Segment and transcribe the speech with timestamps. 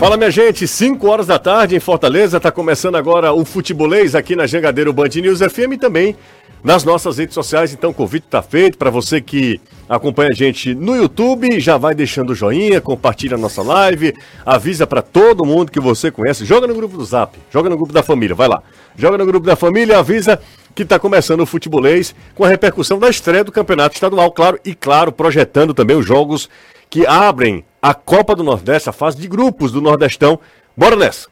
[0.00, 4.34] Fala minha gente, 5 horas da tarde em Fortaleza, está começando agora o Futebolês aqui
[4.34, 6.16] na Jangadeiro Band News FM e também
[6.64, 7.74] nas nossas redes sociais.
[7.74, 11.94] Então o convite está feito para você que acompanha a gente no YouTube, já vai
[11.94, 14.14] deixando o joinha, compartilha a nossa live,
[14.46, 17.92] avisa para todo mundo que você conhece, joga no grupo do Zap, joga no grupo
[17.92, 18.62] da família, vai lá.
[18.96, 20.40] Joga no grupo da família, avisa
[20.74, 24.74] que está começando o futebolês com a repercussão da estreia do Campeonato Estadual, claro, e
[24.74, 26.48] claro, projetando também os jogos
[26.90, 30.40] que abrem a Copa do Nordeste, a fase de grupos do Nordestão.
[30.76, 31.28] Bora nessa!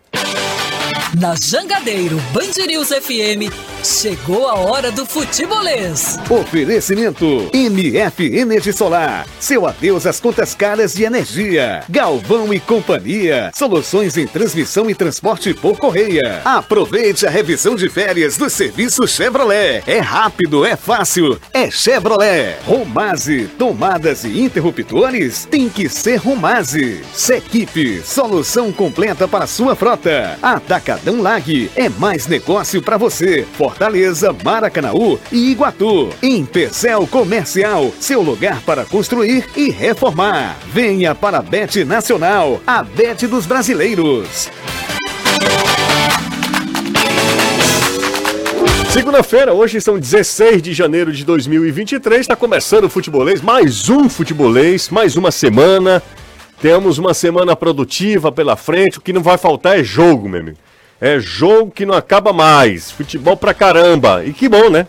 [1.21, 2.53] Na Jangadeiro Band
[3.01, 3.53] FM,
[3.85, 6.19] chegou a hora do futebolês.
[6.29, 9.27] Oferecimento MF Energia Solar.
[9.39, 11.85] Seu adeus às contas caras de energia.
[11.89, 13.53] Galvão e Companhia.
[13.55, 16.43] Soluções em transmissão e transporte por correia.
[16.45, 19.83] Aproveite a revisão de férias do serviço Chevrolet.
[19.87, 22.57] É rápido, é fácil, é Chevrolet.
[22.67, 25.47] Romase, tomadas e interruptores?
[25.51, 27.03] Tem que ser Romase.
[27.15, 30.39] Sequipe, solução completa para sua frota.
[30.43, 31.71] Ataca Atacadão Lag.
[31.77, 33.47] É mais negócio para você.
[33.69, 36.09] Fortaleza, Maracanaú e Iguatu.
[36.23, 40.57] Em Pecel Comercial, seu lugar para construir e reformar.
[40.73, 44.49] Venha para a Bet Nacional, a Bet dos brasileiros.
[48.91, 54.89] Segunda-feira, hoje são 16 de janeiro de 2023, está começando o futebolês, mais um futebolês,
[54.89, 56.03] mais uma semana.
[56.59, 60.57] Temos uma semana produtiva pela frente, o que não vai faltar é jogo, meu amigo.
[61.01, 62.91] É jogo que não acaba mais.
[62.91, 64.25] Futebol pra caramba.
[64.25, 64.87] E que bom, né?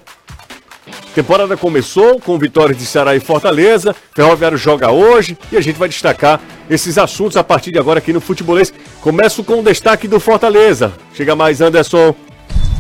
[1.14, 3.96] Temporada começou com vitórias de Ceará e Fortaleza.
[4.16, 6.40] Ferroviário joga hoje e a gente vai destacar
[6.70, 8.74] esses assuntos a partir de agora aqui no Futebolês.
[9.02, 10.94] Começo com o destaque do Fortaleza.
[11.14, 12.16] Chega mais, Anderson.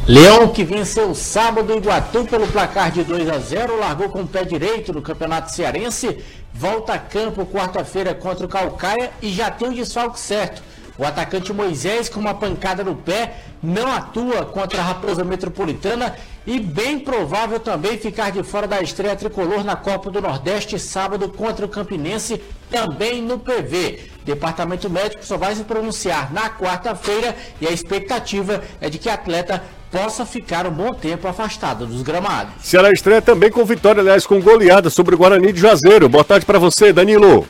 [0.08, 4.44] Leão, que venceu sábado Iguatu pelo placar de 2 a 0, largou com o pé
[4.44, 6.18] direito no Campeonato Cearense,
[6.52, 10.64] volta a campo quarta-feira contra o Calcaia e já tem o desfalque certo.
[11.00, 16.14] O atacante Moisés, com uma pancada no pé, não atua contra a Raposa Metropolitana
[16.46, 21.30] e bem provável também ficar de fora da estreia tricolor na Copa do Nordeste sábado
[21.30, 24.10] contra o Campinense, também no PV.
[24.26, 29.64] Departamento médico só vai se pronunciar na quarta-feira e a expectativa é de que atleta
[29.90, 32.56] possa ficar um bom tempo afastado dos gramados.
[32.62, 36.10] Ceará estreia também com vitória, aliás, com goleada sobre o Guarani de Juazeiro.
[36.10, 37.48] Boa tarde para você, Danilo.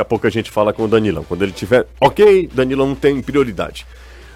[0.00, 1.22] Daqui a pouco a gente fala com o Danilão.
[1.24, 3.86] Quando ele tiver ok, Danilão não tem prioridade.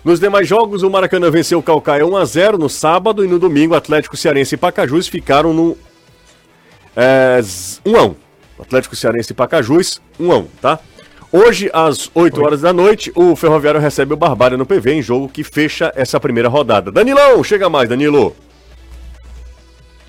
[0.05, 4.15] Nos demais jogos, o Maracanã venceu o Calcaia 1x0 no sábado e no domingo, Atlético
[4.15, 5.75] Cearense e Pacajus ficaram no
[6.95, 8.15] é, 1x1.
[8.61, 10.79] Atlético Cearense e Pacajus, 1x1, tá?
[11.33, 15.31] Hoje, às 8 horas da noite, o Ferroviário recebe o Barbária no PV em jogo
[15.31, 16.93] que fecha essa primeira rodada.
[16.93, 18.37] Danilão, chega mais, Danilo.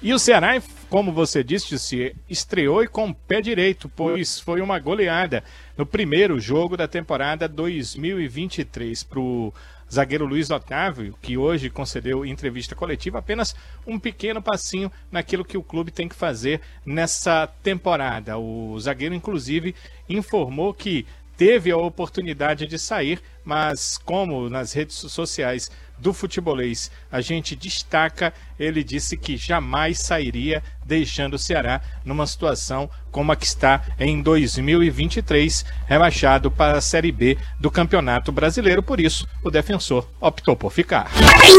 [0.03, 0.57] E o Ceará
[0.89, 5.43] como você disse, se estreou e com o pé direito, pois foi uma goleada
[5.77, 9.53] no primeiro jogo da temporada 2023 para o
[9.91, 15.63] zagueiro Luiz Otávio, que hoje concedeu entrevista coletiva, apenas um pequeno passinho naquilo que o
[15.63, 18.37] clube tem que fazer nessa temporada.
[18.37, 19.75] O zagueiro, inclusive,
[20.09, 21.05] informou que
[21.37, 28.33] teve a oportunidade de sair, mas como nas redes sociais do futebolês a gente destaca,
[28.59, 34.21] ele disse que jamais sairia deixando o Ceará numa situação como a que está em
[34.21, 38.83] 2023, rebaixado para a Série B do Campeonato Brasileiro.
[38.83, 41.09] Por isso, o defensor optou por ficar.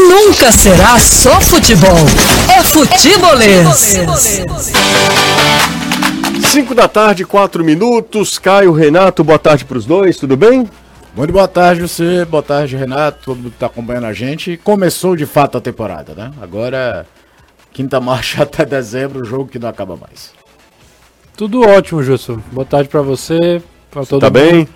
[0.09, 1.97] Nunca será só futebol,
[2.55, 3.97] é futebolês.
[6.51, 8.39] 5 da tarde, 4 minutos.
[8.39, 10.67] Caio, Renato, boa tarde para os dois, tudo bem?
[11.17, 14.55] Muito boa tarde você, boa tarde Renato, todo mundo que está acompanhando a gente.
[14.63, 16.31] Começou de fato a temporada, né?
[16.39, 17.07] Agora,
[17.73, 20.31] quinta marcha até dezembro, o jogo que não acaba mais.
[21.35, 22.41] Tudo ótimo, Justo.
[22.51, 24.33] Boa tarde para você, para todo tá mundo.
[24.33, 24.67] bem?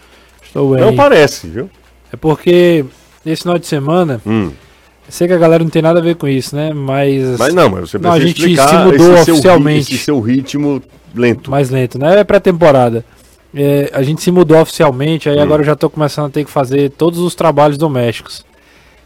[0.43, 0.81] Estou bem.
[0.83, 1.69] Não parece, viu?
[2.11, 2.85] É porque
[3.23, 4.51] esse final de semana, Hum.
[5.09, 6.73] sei que a galera não tem nada a ver com isso, né?
[6.73, 9.93] Mas, Mas não, mas você Não, precisa a gente explicar se mudou esse seu oficialmente.
[9.93, 10.81] esse seu ritmo
[11.13, 11.51] lento.
[11.51, 12.19] mais lento, né?
[12.19, 13.05] É pré-temporada.
[13.53, 15.41] É, a gente se mudou oficialmente, aí Hum.
[15.43, 18.45] agora eu já tô começando a ter que fazer todos os trabalhos domésticos.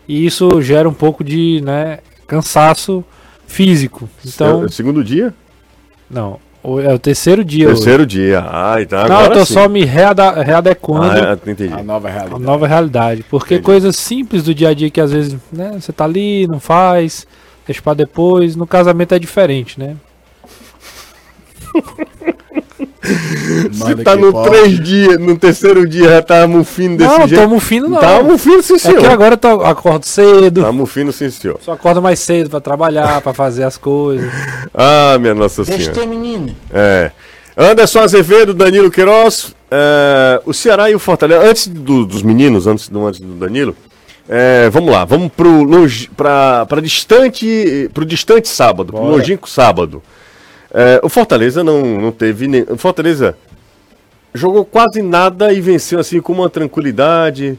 [0.08, 3.04] E isso gera um pouco de, né, cansaço
[3.48, 4.08] físico.
[4.26, 5.34] Então, É o segundo dia?
[6.08, 7.66] não, o- é o terceiro dia.
[7.68, 7.76] hoje.
[7.78, 8.46] Terceiro dia.
[8.48, 9.54] Ah, então Não, eu agora tô sim.
[9.56, 11.74] só me reada- readequando Ah, é, entendi.
[11.74, 12.42] A nova à realidade.
[12.44, 13.26] nova realidade.
[13.30, 13.66] Porque Entendi.
[13.66, 17.26] coisas simples do dia a dia que às vezes, né, você tá ali, não faz,
[17.66, 18.56] deixa pra depois.
[18.56, 19.96] No casamento é diferente, né?
[23.72, 24.50] Se tá no pode.
[24.50, 27.42] três dias, no terceiro dia já tá mufino desse não, jeito.
[27.42, 28.00] tamo fino não.
[28.00, 29.00] Tá mufino sim, é senhor.
[29.00, 30.62] que agora eu tô- acordo cedo.
[30.64, 31.60] Tá mufino sim, senhor.
[31.62, 34.30] Só acorda mais cedo pra trabalhar, pra fazer as coisas.
[34.74, 36.02] Ah, minha Nossa Deixa Senhora.
[36.02, 36.56] ter menino.
[36.74, 37.12] É.
[37.58, 41.48] Anderson Azevedo, Danilo Queiroz, é, o Ceará e o Fortaleza.
[41.48, 43.74] Antes do- dos meninos, antes do, antes do Danilo,
[44.28, 49.16] é, vamos lá, vamos pro longe, pra, pra distante, pro distante sábado, pro Bora.
[49.16, 50.04] longínquo sábado.
[50.78, 52.64] É, o Fortaleza não, não teve nem.
[52.64, 53.38] O Fortaleza
[54.34, 57.58] jogou quase nada e venceu assim com uma tranquilidade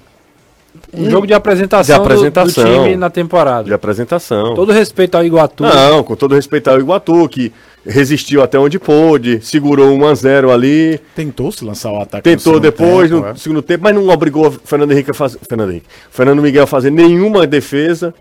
[0.92, 2.64] Um jogo de apresentação, De do- apresentação.
[2.64, 3.64] Do, time na temporada.
[3.64, 4.54] de apresentação.
[4.54, 5.62] Todo respeito ao Iguatu.
[5.64, 7.50] Não, com todo respeito ao Iguatu, que
[7.86, 12.22] resistiu até onde pôde, segurou 1 a 0 ali, Tentou se lançar o ataque.
[12.24, 13.34] tentou depois tempo, no é.
[13.36, 15.38] segundo tempo, mas não obrigou o Fernando Henrique a fazer.
[15.48, 15.86] Fernando Henrique.
[16.10, 18.12] Fernando Miguel a fazer nenhuma defesa.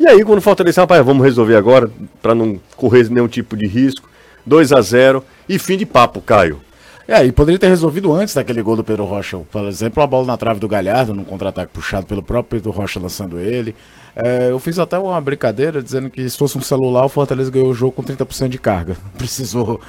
[0.00, 1.88] E aí, quando o Fortaleza, rapaz, vamos resolver agora,
[2.20, 4.10] para não correr nenhum tipo de risco.
[4.46, 6.60] 2 a 0 e fim de papo, Caio.
[7.06, 9.38] É, e poderia ter resolvido antes daquele gol do Pedro Rocha.
[9.50, 13.00] Por exemplo, a bola na trave do Galhardo, num contra-ataque puxado pelo próprio Pedro Rocha
[13.00, 13.74] lançando ele.
[14.14, 17.70] É, eu fiz até uma brincadeira dizendo que se fosse um celular, o Fortaleza ganhou
[17.70, 18.96] o jogo com 30% de carga.
[19.18, 19.80] Precisou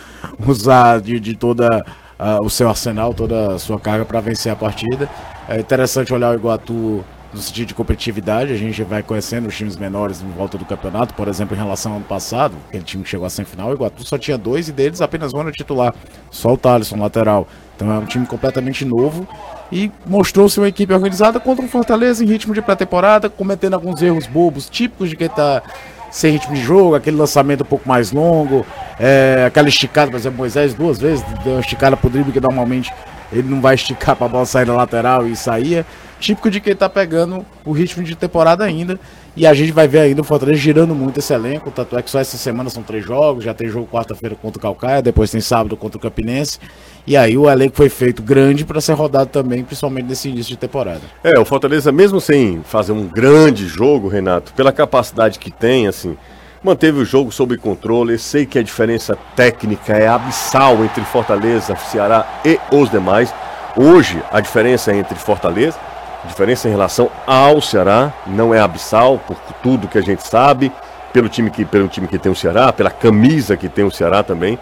[0.45, 1.85] usar de, de toda
[2.17, 5.09] ah, o seu arsenal, toda a sua carga para vencer a partida.
[5.47, 9.75] É interessante olhar o Iguatu no sentido de competitividade, a gente vai conhecendo os times
[9.75, 13.09] menores em volta do campeonato, por exemplo, em relação ao ano passado, aquele time que
[13.09, 15.95] chegou à semifinal, o Iguatu só tinha dois e deles apenas um era titular,
[16.29, 17.47] só o Thaleson, lateral.
[17.75, 19.27] Então é um time completamente novo
[19.71, 24.27] e mostrou-se uma equipe organizada contra o Fortaleza em ritmo de pré-temporada, cometendo alguns erros
[24.27, 25.63] bobos, típicos de quem tá
[26.11, 28.63] sem ritmo de jogo, aquele lançamento um pouco mais longo,
[28.99, 32.93] é, aquela esticada, por exemplo, Moisés duas vezes deu uma esticada pro drible que normalmente
[33.31, 35.83] ele não vai esticar pra bola sair da lateral e saía.
[36.23, 38.97] Típico de quem tá pegando o ritmo de temporada ainda.
[39.35, 41.69] E a gente vai ver ainda o Fortaleza girando muito esse elenco.
[41.69, 43.43] Tanto é que só essa semana são três jogos.
[43.43, 46.59] Já tem jogo quarta-feira contra o Calcaia, depois tem sábado contra o Campinense.
[47.05, 50.57] E aí o elenco foi feito grande para ser rodado também, principalmente nesse início de
[50.57, 51.01] temporada.
[51.25, 56.15] É, o Fortaleza, mesmo sem fazer um grande jogo, Renato, pela capacidade que tem, assim,
[56.63, 58.17] manteve o jogo sob controle.
[58.17, 63.35] Sei que a diferença técnica é abissal entre Fortaleza, Ceará e os demais.
[63.75, 65.77] Hoje, a diferença entre Fortaleza,
[66.23, 70.71] a diferença em relação ao Ceará, não é abissal, por tudo que a gente sabe,
[71.11, 74.23] pelo time que, pelo time que tem o Ceará, pela camisa que tem o Ceará
[74.23, 74.57] também.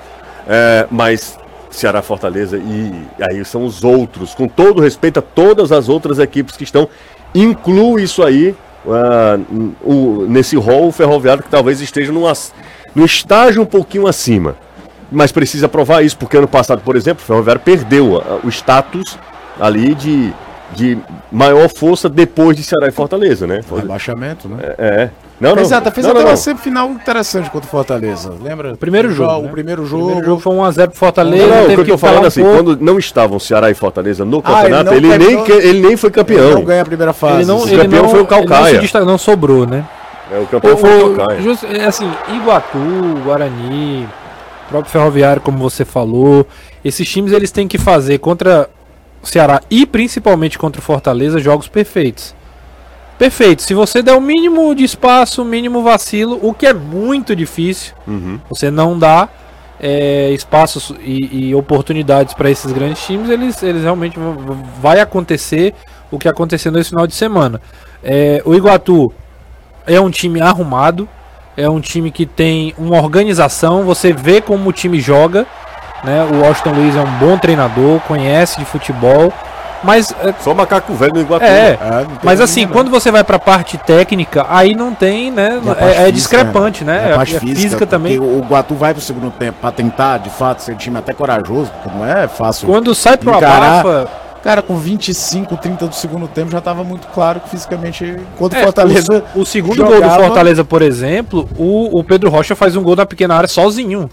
[0.47, 1.38] É, mas
[1.69, 6.58] Ceará, Fortaleza e aí são os outros, com todo respeito a todas as outras equipes
[6.58, 6.89] que estão,
[7.34, 8.56] inclui isso aí
[8.88, 9.39] ah,
[9.84, 12.52] o- nesse rol o ferroviário que talvez esteja num, as-
[12.95, 14.56] num estágio um pouquinho acima.
[15.12, 19.17] Mas precisa provar isso, porque ano passado, por exemplo, o Ferroviário perdeu ah, o status
[19.60, 20.34] ali de,
[20.74, 20.98] de
[21.32, 23.62] maior força depois de Ceará e Fortaleza, né?
[23.62, 24.58] Foi- Rebaixamento, né?
[24.78, 24.86] É.
[24.86, 25.10] é.
[25.40, 25.64] Não, não.
[25.64, 26.38] Exato, fez não, até não, uma não.
[26.38, 28.32] semifinal interessante contra o Fortaleza.
[28.42, 28.78] Lembra?
[28.78, 29.50] Primeiro O jogo, O né?
[29.52, 30.06] primeiro O jogo.
[30.06, 31.48] primeiro jogo foi 1x0 pro Não, Fortaleza.
[31.48, 32.58] não, o teve que eu tô falando um assim, pouco.
[32.64, 35.82] quando não estavam Ceará e Fortaleza no Ah, ele campeonato, não ele, nem, que- ele
[35.82, 36.52] nem foi Ele campeão.
[36.52, 37.38] não ganha a primeira fase.
[37.38, 38.76] Ele não, o ele campeão não, foi o ele não, Calcaia.
[38.76, 39.84] se destaca- não sobrou, né?
[40.32, 41.42] É, o campeão foi o O- Calcaia.
[41.42, 42.78] just- é assim, Iguatu,
[43.26, 44.08] Guarani,
[44.70, 46.46] próprio Ferroviário, como você falou,
[46.86, 48.70] esses times eles têm que fazer contra
[49.22, 52.34] o Ceará e principalmente contra o Fortaleza jogos perfeitos.
[53.18, 53.62] Perfeito.
[53.62, 57.94] Se você der o mínimo de espaço, o mínimo vacilo, o que é muito difícil,
[58.08, 58.40] Uhum.
[58.50, 59.30] você não dá
[59.80, 65.74] é, espaços e, e oportunidades para esses grandes times, eles, eles realmente vão- vai acontecer
[66.12, 67.60] o que aconteceu nesse final de semana.
[68.04, 69.12] É, o Iguatu
[69.88, 71.08] é um time arrumado,
[71.58, 75.46] é um time que tem uma organização, você vê como o time joga,
[76.04, 76.28] né?
[76.32, 79.32] O Washington Luiz é um bom treinador, conhece de futebol,
[79.84, 81.44] mas é, Só macaco velho no Iguatu.
[81.44, 82.72] é, É, mas assim, não.
[82.74, 85.60] quando você vai pra parte técnica, aí não tem, né?
[85.66, 87.08] A É, é física, discrepante, né?
[87.10, 88.18] E a parte É física, também.
[88.20, 91.14] porque O Guatu vai pro segundo tempo pra tentar, de fato, ser um time até
[91.14, 92.68] corajoso, porque não é fácil.
[92.68, 94.08] Quando sai pro Encarar- abafa,
[94.44, 98.56] Cara, com 25, 30 do segundo tempo já tava muito claro que fisicamente, enquanto o
[98.56, 99.24] É, Fortaleza.
[99.36, 102.82] o, o segundo jogava- gol do Fortaleza, por exemplo, o, o Pedro Rocha faz um
[102.82, 104.10] gol na pequena área sozinho.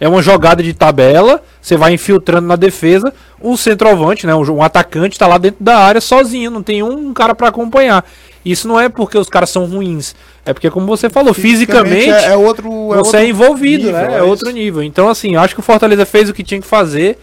[0.00, 4.62] É uma jogada de tabela, você vai infiltrando na defesa, o centroavante, né, um, um
[4.62, 8.04] atacante tá lá dentro da área sozinho, não tem um cara pra acompanhar.
[8.42, 10.14] Isso não é porque os caras são ruins,
[10.46, 12.94] é porque como você falou, fisicamente, é, é outro.
[12.94, 14.14] É você é outro envolvido, nível, né?
[14.14, 14.82] É, é outro nível.
[14.82, 17.18] Então, assim, acho que o Fortaleza fez o que tinha que fazer,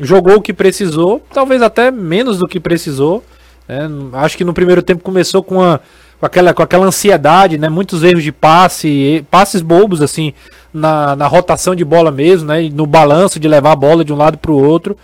[0.00, 3.22] jogou o que precisou, talvez até menos do que precisou.
[3.68, 3.88] né?
[4.14, 5.78] Acho que no primeiro tempo começou com, a,
[6.18, 7.68] com, aquela, com aquela ansiedade, né?
[7.68, 10.32] Muitos erros de passe, passes bobos, assim,
[10.72, 12.64] na, na rotação de bola mesmo, né?
[12.64, 14.96] E no balanço de levar a bola de um lado para o outro.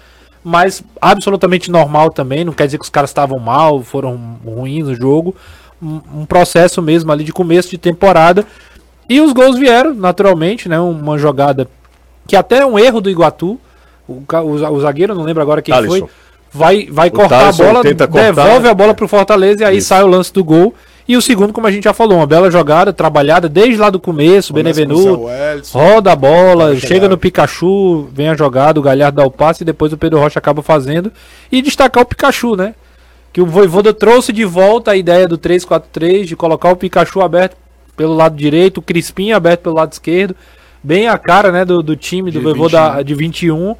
[0.44, 4.94] Mas absolutamente normal também, não quer dizer que os caras estavam mal, foram ruins no
[4.94, 5.34] jogo.
[5.80, 8.44] Um, um processo mesmo ali de começo de temporada.
[9.08, 10.80] E os gols vieram, naturalmente, né?
[10.80, 11.68] Uma jogada
[12.26, 13.58] que até é um erro do Iguatu.
[14.08, 15.98] O, o o zagueiro, não lembro agora quem Thalisson.
[15.98, 16.08] foi.
[16.54, 19.78] Vai, vai O cortar Thalisson a bola, cortar, devolve a bola pro Fortaleza e aí
[19.78, 19.88] Isso.
[19.88, 20.74] sai o lance do gol.
[21.12, 24.00] E o segundo, como a gente já falou, uma bela jogada, trabalhada desde lá do
[24.00, 25.26] começo, Começa Benevenuto,
[25.70, 29.66] roda a bola, chega no Pikachu, vem a jogada, o Galhardo dá o passe e
[29.66, 31.12] depois o Pedro Rocha acaba fazendo.
[31.50, 32.74] E destacar o Pikachu, né?
[33.30, 37.58] Que o Voivoda trouxe de volta a ideia do 3-4-3, de colocar o Pikachu aberto
[37.94, 40.34] pelo lado direito, o Crispim aberto pelo lado esquerdo,
[40.82, 43.04] bem a cara, né, do, do time do Voivoda 21.
[43.04, 43.76] de 21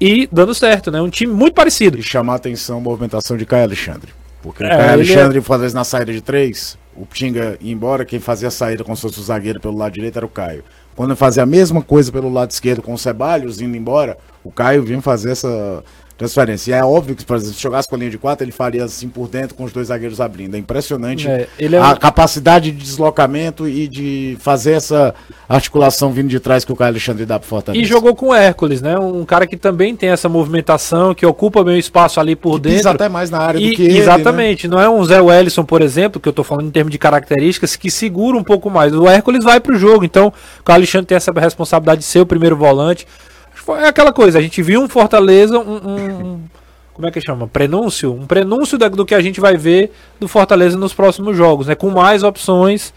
[0.00, 1.02] e dando certo, né?
[1.02, 1.98] Um time muito parecido.
[1.98, 4.17] E chamar a atenção a movimentação de Caio Alexandre.
[4.42, 8.04] Porque o É, Caio ele Alexandre fazia na saída de três, o Tinga ia embora,
[8.04, 10.64] quem fazia a saída como se fosse o zagueiro pelo lado direito era o Caio.
[10.94, 14.82] Quando fazia a mesma coisa pelo lado esquerdo com o Ceballos indo embora, o Caio
[14.82, 15.82] vinha fazer essa
[16.18, 16.72] transferência.
[16.72, 18.84] E é óbvio que, por exemplo, se jogasse com a linha de quatro, ele faria
[18.84, 20.56] assim por dentro com os dois zagueiros abrindo.
[20.56, 25.14] É impressionante É, ele é a um- capacidade de deslocamento e de fazer essa
[25.48, 27.82] articulação vindo de trás que o Caio Alexandre dá pro Fortaleza.
[27.82, 28.98] E jogou com o Hércules, né?
[28.98, 32.74] Um cara que também tem essa movimentação, que ocupa bem o espaço ali por Pisa
[32.74, 32.90] dentro.
[32.90, 33.98] até mais na área E- do que ele, né?
[34.00, 36.98] exatamente, não é um Zé Wellison, por exemplo, que eu tô falando em termos de
[36.98, 38.92] características, que segura um pouco mais.
[38.92, 40.32] O Hércules vai pro jogo, então
[40.68, 43.06] o Alexandre tem essa responsabilidade de ser o primeiro volante.
[43.76, 45.62] É aquela coisa, a gente viu um Fortaleza, um.
[45.62, 46.40] um- um-
[46.94, 47.46] como é que chama?
[47.46, 48.12] Prenúncio?
[48.12, 51.74] Um prenúncio da- do que a gente vai ver do Fortaleza nos próximos jogos, né?
[51.76, 52.92] Com mais opções.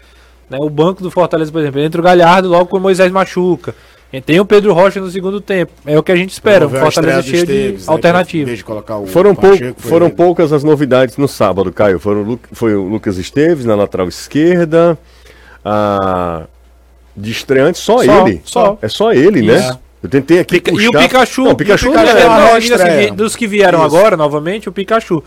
[0.50, 0.58] Né?
[0.60, 3.74] O banco do Fortaleza, por exemplo, entra o Galhardo logo com o Moisés machuca.
[4.12, 5.72] E tem o Pedro Rocha no segundo tempo.
[5.86, 8.58] É o que a gente espera, um Fortaleza cheio Esteves, de né, Em alternativas.
[8.58, 10.14] de colocar o Foram, pou- Pacheco, foi foram ele.
[10.16, 11.98] poucas as novidades no sábado, Caio.
[11.98, 14.98] Foram, foi o Lucas Esteves na lateral esquerda.
[15.64, 16.42] A...
[17.16, 18.40] De estreante, só, Só, ele.
[18.44, 18.78] só.
[18.82, 19.56] É só ele, né?
[19.58, 19.78] Isso.
[20.02, 20.84] Eu tentei aqui Pica- puxar...
[20.84, 23.04] E o Pikachu, Não, o Pikachu, o não Pikachu é- é, não, reestreia.
[23.06, 23.96] assim, dos que vieram Isso.
[23.96, 25.22] agora, novamente, o Pikachu.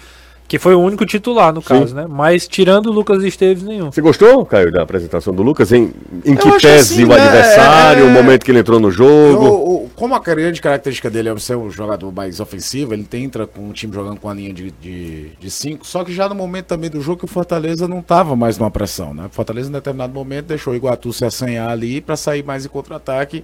[0.47, 2.05] Que foi o único titular, no caso, né?
[2.07, 3.91] Mas tirando o Lucas Esteves, nenhum.
[3.91, 5.71] Você gostou, Caio, da apresentação do Lucas?
[5.71, 5.91] Em,
[6.23, 8.91] em que pese assim, o né, adversário, é- o momento que ele entrou no Eu-
[8.91, 9.43] jogo?
[9.47, 13.69] o- como a grande característica dele é ser um jogador mais ofensivo, ele entra com
[13.69, 16.65] o time jogando com a linha de, de, de cinco, só que já no momento
[16.67, 19.25] também do jogo o Fortaleza não estava mais numa pressão, né?
[19.25, 22.69] O Fortaleza em determinado momento deixou o Iguatu se assanhar ali para sair mais em
[22.69, 23.43] contra-ataque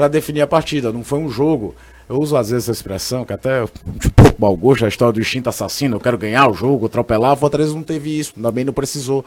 [0.00, 0.90] para definir a partida.
[0.90, 1.74] Não foi um jogo.
[2.08, 5.12] Eu uso às vezes essa expressão, que até de um pouco mau gosto, a história
[5.12, 7.34] do instinto assassino, eu quero ganhar o jogo, atropelar.
[7.34, 9.22] O Fortaleza não teve isso, também não precisou.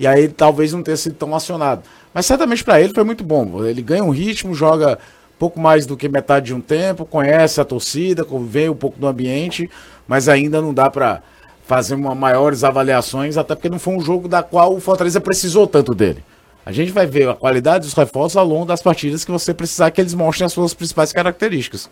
[0.00, 1.82] E aí talvez não tenha sido tão acionado.
[2.14, 3.66] Mas certamente para ele foi muito bom.
[3.66, 4.98] Ele ganha um ritmo, joga
[5.38, 9.06] pouco mais do que metade de um tempo, conhece a torcida, vê um pouco do
[9.06, 9.68] ambiente,
[10.08, 11.22] mas ainda não dá para
[11.66, 15.66] fazer uma maiores avaliações, até porque não foi um jogo da qual o Fortaleza precisou
[15.66, 16.24] tanto dele.
[16.66, 19.90] A gente vai ver a qualidade dos reforços ao longo das partidas que você precisar
[19.90, 21.90] que eles mostrem as suas principais características.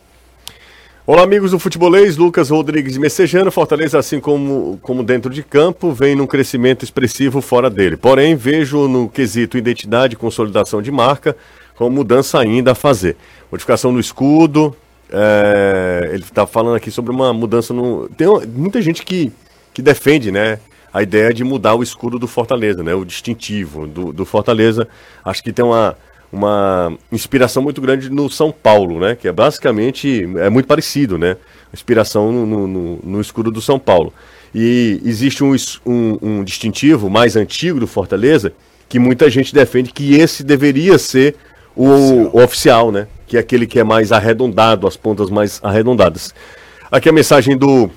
[1.07, 3.51] Olá, amigos do Futebolês, Lucas Rodrigues Messejano.
[3.51, 7.99] Fortaleza, assim como, como dentro de campo, vem num crescimento expressivo fora dele.
[7.99, 11.37] Porém, vejo no quesito identidade e consolidação de marca
[11.75, 13.17] com mudança ainda a fazer.
[13.51, 14.75] Modificação no escudo.
[15.13, 18.09] é, ele está falando aqui sobre uma mudança no.
[18.17, 19.31] Tem muita gente que,
[19.75, 20.59] que defende, né?
[20.93, 22.95] A ideia de mudar o escudo do Fortaleza, né?
[22.95, 24.87] O distintivo do, do Fortaleza.
[25.25, 25.97] Acho que tem uma,
[26.31, 29.15] uma inspiração muito grande no São Paulo, né?
[29.17, 31.37] Que é basicamente é muito parecido, né?
[31.73, 34.13] Inspiração no, no, no- escudo do São Paulo.
[34.55, 35.55] E existe um,
[35.87, 38.53] um, um distintivo mais antigo do Fortaleza
[38.87, 41.37] que muita gente defende que esse deveria ser
[41.75, 43.07] o o oficial, né?
[43.27, 46.35] Que é aquele que é mais arredondado, as pontas mais arredondadas.
[46.91, 47.91] Aqui a mensagem do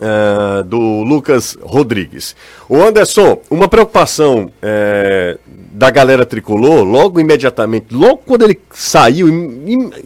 [0.00, 2.34] é, do Lucas Rodrigues.
[2.68, 5.36] O Anderson, uma preocupação é,
[5.72, 9.28] da galera tricolor, logo imediatamente, logo quando ele saiu,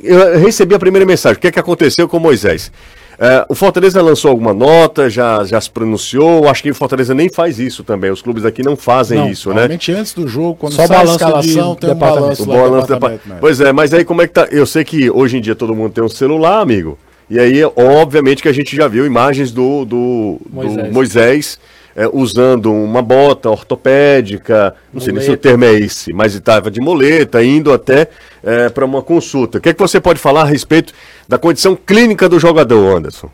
[0.03, 1.37] eu recebi a primeira mensagem.
[1.39, 2.71] O que é que aconteceu com Moisés?
[3.17, 6.49] É, o Fortaleza lançou alguma nota, já, já se pronunciou.
[6.49, 8.11] Acho que o Fortaleza nem faz isso também.
[8.11, 9.55] Os clubes aqui não fazem Não, isso, né?
[9.55, 12.89] normalmente antes do jogo, quando Só sai a escalação, de tem um balanço O balanço
[12.89, 13.37] da departamento, pa- né?
[13.41, 14.49] Pois é, mas aí como é que tá?
[14.51, 16.99] Eu sei que hoje em dia todo mundo tem um celular, amigo.
[17.29, 21.61] E aí, obviamente, que a gente já viu imagens do, do do Moisés, Moisés.
[21.97, 26.71] é, usando uma bota ortopédica, não sei nem se o termo é esse, mas estava
[26.71, 28.09] de muleta, indo até
[28.75, 29.59] para uma consulta.
[29.59, 30.93] O que é que você pode falar a respeito
[31.27, 33.31] da condição clínica do jogador, Anderson?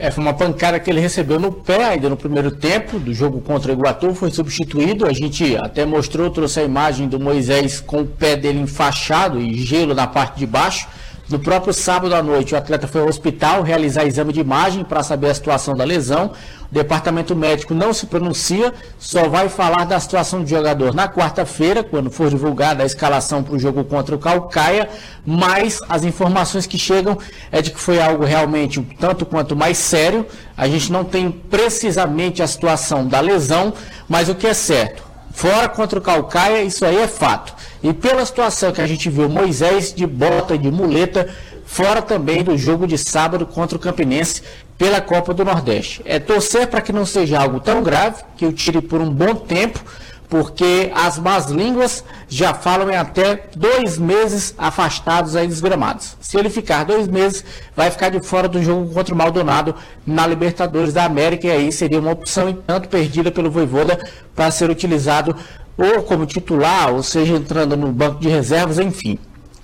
[0.00, 3.40] É, foi uma pancada que ele recebeu no pé ainda no primeiro tempo do jogo
[3.40, 5.06] contra o Iguatu, foi substituído.
[5.06, 9.54] A gente até mostrou, trouxe a imagem do Moisés com o pé dele enfaixado e
[9.54, 10.86] gelo na parte de baixo.
[11.28, 15.02] No próprio sábado à noite, o atleta foi ao hospital realizar exame de imagem para
[15.02, 16.32] saber a situação da lesão.
[16.70, 21.84] O departamento médico não se pronuncia, só vai falar da situação do jogador na quarta-feira,
[21.84, 24.88] quando for divulgada a escalação para o jogo contra o Calcaia.
[25.26, 27.18] Mas as informações que chegam
[27.52, 30.24] é de que foi algo realmente um tanto quanto mais sério.
[30.56, 33.74] A gente não tem precisamente a situação da lesão,
[34.08, 37.54] mas o que é certo, Fora contra o Calcaia, isso aí é fato.
[37.82, 41.28] E pela situação que a gente viu, Moisés de bota e de muleta,
[41.64, 44.42] fora também do jogo de sábado contra o Campinense
[44.76, 46.02] pela Copa do Nordeste.
[46.04, 49.34] É torcer para que não seja algo tão grave, que o tire por um bom
[49.34, 49.80] tempo,
[50.28, 56.16] porque as más línguas já falam em até dois meses afastados aí dos gramados.
[56.20, 59.74] Se ele ficar dois meses, vai ficar de fora do jogo contra o Maldonado
[60.06, 63.98] na Libertadores da América, e aí seria uma opção, entanto, perdida pelo Voivoda
[64.34, 65.34] para ser utilizado
[65.78, 69.18] ou como titular, ou seja, entrando no banco de reservas, enfim.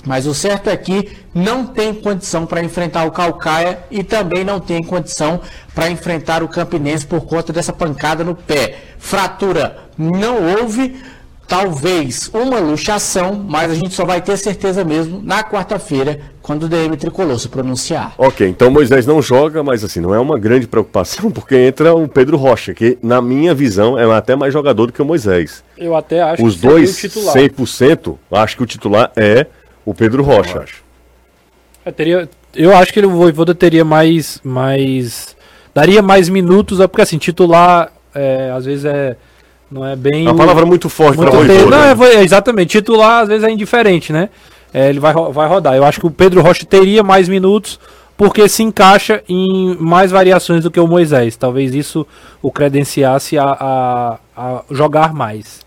[0.07, 4.61] Mas o certo é que não tem condição para enfrentar o Calcaia e também não
[4.61, 5.41] tem condição
[5.75, 8.77] para enfrentar o Campinense por conta dessa pancada no pé.
[8.99, 10.95] Fratura não houve,
[11.47, 16.69] talvez uma luxação, mas a gente só vai ter certeza mesmo na quarta-feira, quando o
[16.69, 18.15] DM Tricolor se pronunciar.
[18.19, 22.09] Ok, então Moisés não joga, mas assim, não é uma grande preocupação, porque entra o
[22.09, 25.65] Pedro Rocha, que na minha visão é até mais jogador do que o Moisés.
[25.77, 27.35] Eu até acho Os que dois, o titular.
[27.35, 29.47] 100%, acho que o titular é
[29.85, 30.65] o Pedro Rocha.
[31.85, 35.37] Eu, teria, eu acho que ele, o Voivoda teria mais, mais.
[35.75, 39.17] Daria mais minutos, porque assim, titular é, às vezes é.
[39.75, 40.27] Não é bem.
[40.29, 41.67] A o- palavra é muito forte para Voivoda.
[41.77, 42.69] Não, é, vo- é, exatamente.
[42.71, 44.29] Titular às vezes é indiferente, né?
[44.73, 45.75] É, ele vai, vai rodar.
[45.75, 47.79] Eu acho que o Pedro Rocha teria mais minutos
[48.17, 51.37] porque se encaixa em mais variações do que o Moisés.
[51.37, 52.07] Talvez isso
[52.41, 55.61] o credenciasse a, a- a jogar mais.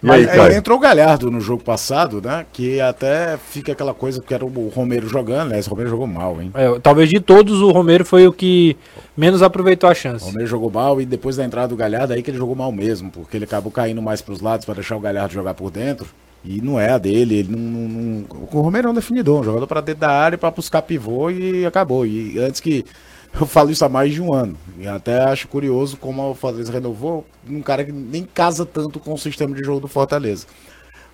[0.00, 0.52] Aí, Mas, é, Caio?
[0.54, 2.46] entrou o Galhardo no jogo passado, né?
[2.52, 5.58] Que até fica aquela coisa que era o Romero jogando, né?
[5.58, 6.52] Esse Romero jogou mal, hein?
[6.54, 8.76] É, talvez de todos o Romero foi o que
[9.16, 10.24] menos aproveitou a chance.
[10.24, 12.70] O Romero jogou mal e depois da entrada do Galhardo aí que ele jogou mal
[12.70, 16.06] mesmo, porque ele acabou caindo mais pros lados para deixar o Galhardo jogar por dentro.
[16.44, 19.44] E não é a dele, ele não, não- não- O Romero é um definidor, um
[19.44, 22.06] jogador para dentro da área para buscar pivô e acabou.
[22.06, 22.84] E antes que
[23.38, 24.56] eu falo isso há mais de um ano.
[24.78, 29.12] E até acho curioso como o Fortaleza renovou um cara que nem casa tanto com
[29.14, 30.46] o sistema de jogo do Fortaleza.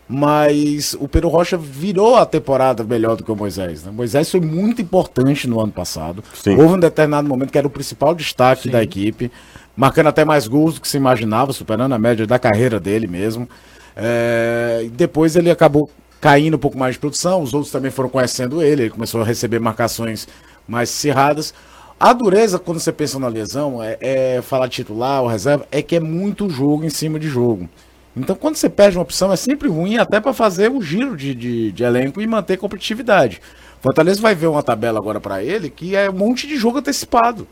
[0.07, 3.85] Mas o Pedro Rocha virou a temporada melhor do que o Moisés.
[3.85, 3.91] Né?
[3.91, 6.23] O Moisés foi muito importante no ano passado.
[6.35, 6.57] Sim.
[6.57, 9.33] Houve um determinado momento que era o principal destaque da equipe,
[9.75, 13.49] marcando até mais gols do que se imaginava, superando a média da carreira dele mesmo.
[13.97, 15.89] É, depois ele acabou
[16.21, 19.25] caindo um pouco mais de produção, os outros também foram conhecendo ele, ele começou a
[19.25, 20.27] receber marcações
[20.67, 21.55] mais cerradas.
[21.99, 25.97] A dureza, quando você pensa na lesão, é, é falar titular ou reserva, é que
[25.97, 27.69] é muito jogo em cima de jogo.
[28.17, 31.35] Então, quando você perde uma opção, é sempre ruim até para fazer o giro de,
[31.35, 33.41] de, de elenco e manter competitividade.
[33.81, 37.47] Fortaleza vai ver uma tabela agora para ele que é um monte de jogo antecipado.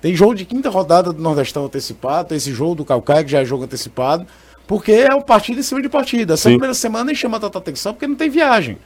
[0.00, 3.40] Tem jogo de quinta rodada do Nordestão antecipado, tem esse jogo do Calcaia que já
[3.40, 4.26] é jogo antecipado,
[4.66, 6.34] porque é uma partida em cima de partida.
[6.34, 6.50] Essa Sim.
[6.50, 8.78] primeira semana nem chama tanta atenção porque não tem viagem.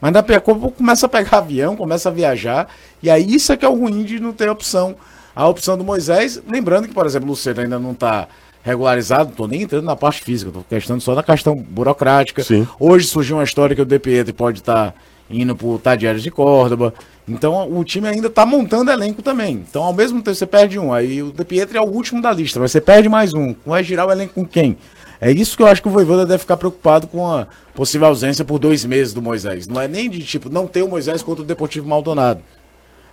[0.00, 2.68] Mas daqui a pouco começa a pegar avião, começa a viajar,
[3.02, 4.94] e aí isso é que é o ruim de não ter opção.
[5.34, 8.26] A opção do Moisés, lembrando que, por exemplo, o Luciano ainda não está
[8.62, 12.42] regularizado, não tô nem entrando na parte física, tô questão só da questão burocrática.
[12.42, 12.66] Sim.
[12.80, 13.98] Hoje surgiu uma história que o De
[14.32, 14.94] pode estar
[15.30, 16.94] indo pro Tadieres de Córdoba.
[17.28, 19.64] Então o time ainda tá montando elenco também.
[19.68, 22.32] Então ao mesmo tempo você perde um, aí o De Pietri é o último da
[22.32, 23.54] lista, mas você perde mais um.
[23.64, 24.76] Vai girar o elenco com quem?
[25.20, 28.44] É isso que eu acho que o Voivoda deve ficar preocupado com a possível ausência
[28.44, 29.66] por dois meses do Moisés.
[29.66, 32.42] Não é nem de tipo não ter o Moisés contra o Deportivo Maldonado.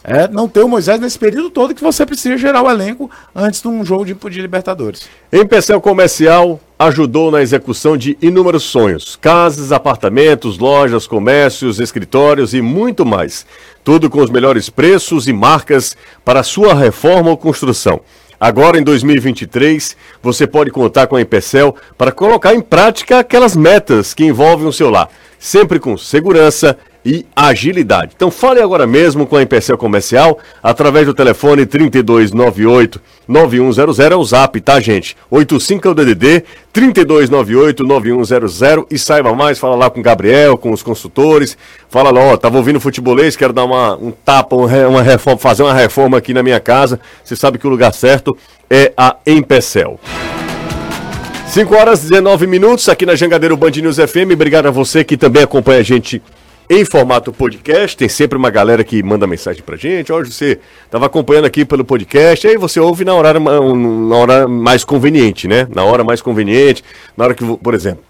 [0.03, 3.61] É não ter o Moisés nesse período todo que você precisa gerar o elenco antes
[3.61, 5.07] de um jogo de, de Libertadores.
[5.31, 13.05] Empecel Comercial ajudou na execução de inúmeros sonhos: casas, apartamentos, lojas, comércios, escritórios e muito
[13.05, 13.45] mais.
[13.81, 18.01] Tudo com os melhores preços e marcas para sua reforma ou construção.
[18.37, 24.13] Agora em 2023, você pode contar com a Empecel para colocar em prática aquelas metas
[24.13, 28.13] que envolvem o seu lar, sempre com segurança e agilidade.
[28.15, 34.23] Então fale agora mesmo com a Empecel Comercial através do telefone 3298 9100 é o
[34.23, 35.15] zap, tá gente?
[35.29, 40.71] 85 é o DDD 3298 9100 e saiba mais, fala lá com o Gabriel, com
[40.71, 41.57] os consultores,
[41.89, 45.63] fala lá, ó, tava ouvindo futebolês, quero dar uma, um tapa, um uma reforma, fazer
[45.63, 46.99] uma reforma aqui na minha casa.
[47.23, 48.35] Você sabe que o lugar certo
[48.69, 49.99] é a Empecel.
[51.47, 54.33] 5 horas e 19 minutos aqui na Jangadeiro Band News FM.
[54.33, 56.19] Obrigado a você que também acompanha a gente
[56.79, 57.95] em formato podcast.
[57.95, 60.11] Tem sempre uma galera que manda mensagem pra gente.
[60.11, 64.83] Hoje você estava acompanhando aqui pelo podcast, aí você ouve na hora, na hora mais
[64.83, 65.67] conveniente, né?
[65.73, 66.83] Na hora mais conveniente,
[67.15, 68.03] na hora que, por exemplo,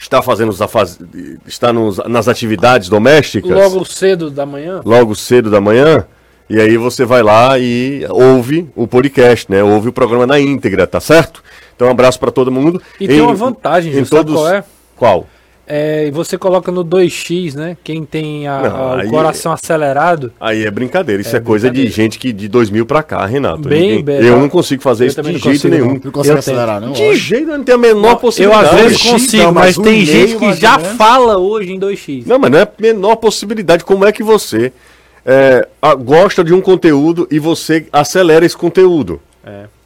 [0.00, 0.98] está fazendo os afaz...
[1.46, 4.80] está nos- nas atividades domésticas Logo cedo da manhã.
[4.84, 6.06] logo cedo da manhã,
[6.48, 9.62] e aí você vai lá e ouve o podcast, né?
[9.62, 11.42] Ouve o programa na íntegra, tá certo?
[11.76, 12.80] Então um abraço para todo mundo.
[12.98, 14.64] E tem uma vantagem, Gil, sabe qual é?
[14.96, 15.26] Qual?
[15.72, 17.76] É, e você coloca no 2x, né?
[17.84, 20.32] Quem tem a- Não, a- o coração acelerado.
[20.40, 23.68] Aí é brincadeira, isso é, É coisa de gente que de 2000 pra cá, Renato.
[23.68, 26.00] Bem, Ninguém- bem, eu não consigo fazer Eu isso de jeito consigo, nenhum.
[26.02, 26.90] Não consegue Eu acelerar, não?
[26.92, 28.64] De jeito não tem a menor Eu possibilidade.
[28.68, 30.96] às vezes X, consigo, não, mas mas tem gente que já menos.
[30.96, 32.26] fala hoje em 2x.
[32.26, 33.84] Não, mas não é a menor possibilidade.
[33.84, 34.72] Como é que você
[35.24, 39.20] é, a- gosta de um conteúdo e você acelera esse conteúdo?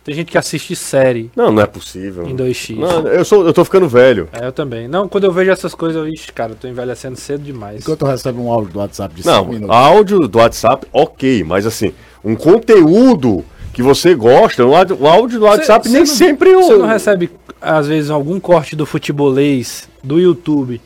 [0.04, 2.26] Tem gente que assiste série Não, não é possível.
[2.28, 2.76] em 2x.
[2.76, 4.28] Não, eu, sou, eu tô ficando velho.
[4.32, 4.86] É, eu também.
[4.86, 7.80] Não, quando eu vejo essas coisas, eu, ixi, cara, eu tô envelhecendo cedo demais.
[7.80, 9.74] Enquanto recebe um áudio do WhatsApp de 5 Não, minutos.
[9.74, 15.88] áudio do WhatsApp, ok, mas assim, um conteúdo que você gosta, o áudio- do WhatsApp
[15.88, 16.62] Cê- nem cê não- sempre o.
[16.62, 20.80] Você não recebe, às vezes, algum corte do futebolês do YouTube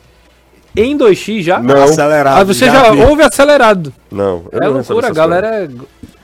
[0.77, 1.59] em 2x já?
[1.59, 2.39] Não, Acelerado.
[2.39, 3.01] Ah, você já, vi.
[3.01, 3.93] ouve acelerado.
[4.09, 4.45] não.
[4.51, 5.47] eu é não recebo loucura, a galera.
[5.65, 5.69] é-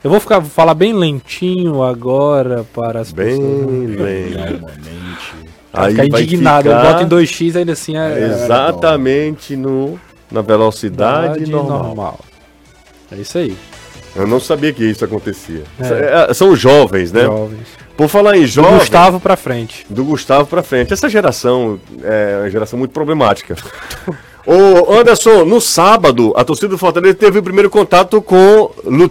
[0.05, 3.39] Eu vou ficar falar bem lentinho agora para as coisas.
[3.39, 3.65] pessoas.
[3.97, 4.65] Bem lento.
[5.73, 6.69] Vai Aí ficar indignado.
[6.69, 8.23] Eu ficar boto em 2x ainda assim é.
[8.23, 9.99] Exatamente no,
[10.31, 12.19] na velocidade Idade normal.
[13.11, 13.57] É isso aí.
[14.15, 15.63] Eu não sabia que isso acontecia.
[15.79, 16.29] É.
[16.29, 17.23] É, São os jovens, né?
[17.23, 17.67] Jovens.
[17.97, 18.77] Por falar em Do jovens.
[18.81, 19.87] Gustavo pra frente.
[19.89, 20.93] do Gustavo pra frente.
[20.93, 23.55] Essa geração é uma geração muito problemática.
[24.45, 29.09] Ô Anderson, no sábado, a torcida do Fortaleza teve o primeiro contato com Lu,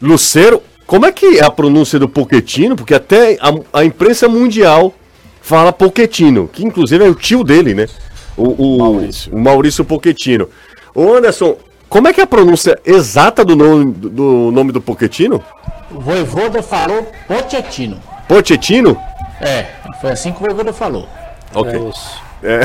[0.00, 0.62] Lucero.
[0.86, 2.76] Como é que é a pronúncia do Poquetino?
[2.76, 4.94] Porque até a, a imprensa mundial
[5.40, 7.86] fala Poquetino, que inclusive é o tio dele, né?
[8.36, 9.32] O, o Maurício.
[9.34, 10.48] o Maurício Poquetino.
[10.94, 11.56] Ô Anderson,
[11.88, 15.42] como é que é a pronúncia exata do nome do, do nome do Poquetino?
[15.90, 18.00] O Voivoda falou Pochettino.
[18.28, 18.96] Pochettino?
[19.40, 19.66] É,
[20.00, 21.08] foi assim que o Voivoda falou.
[21.54, 21.72] Ok.
[22.42, 22.60] É,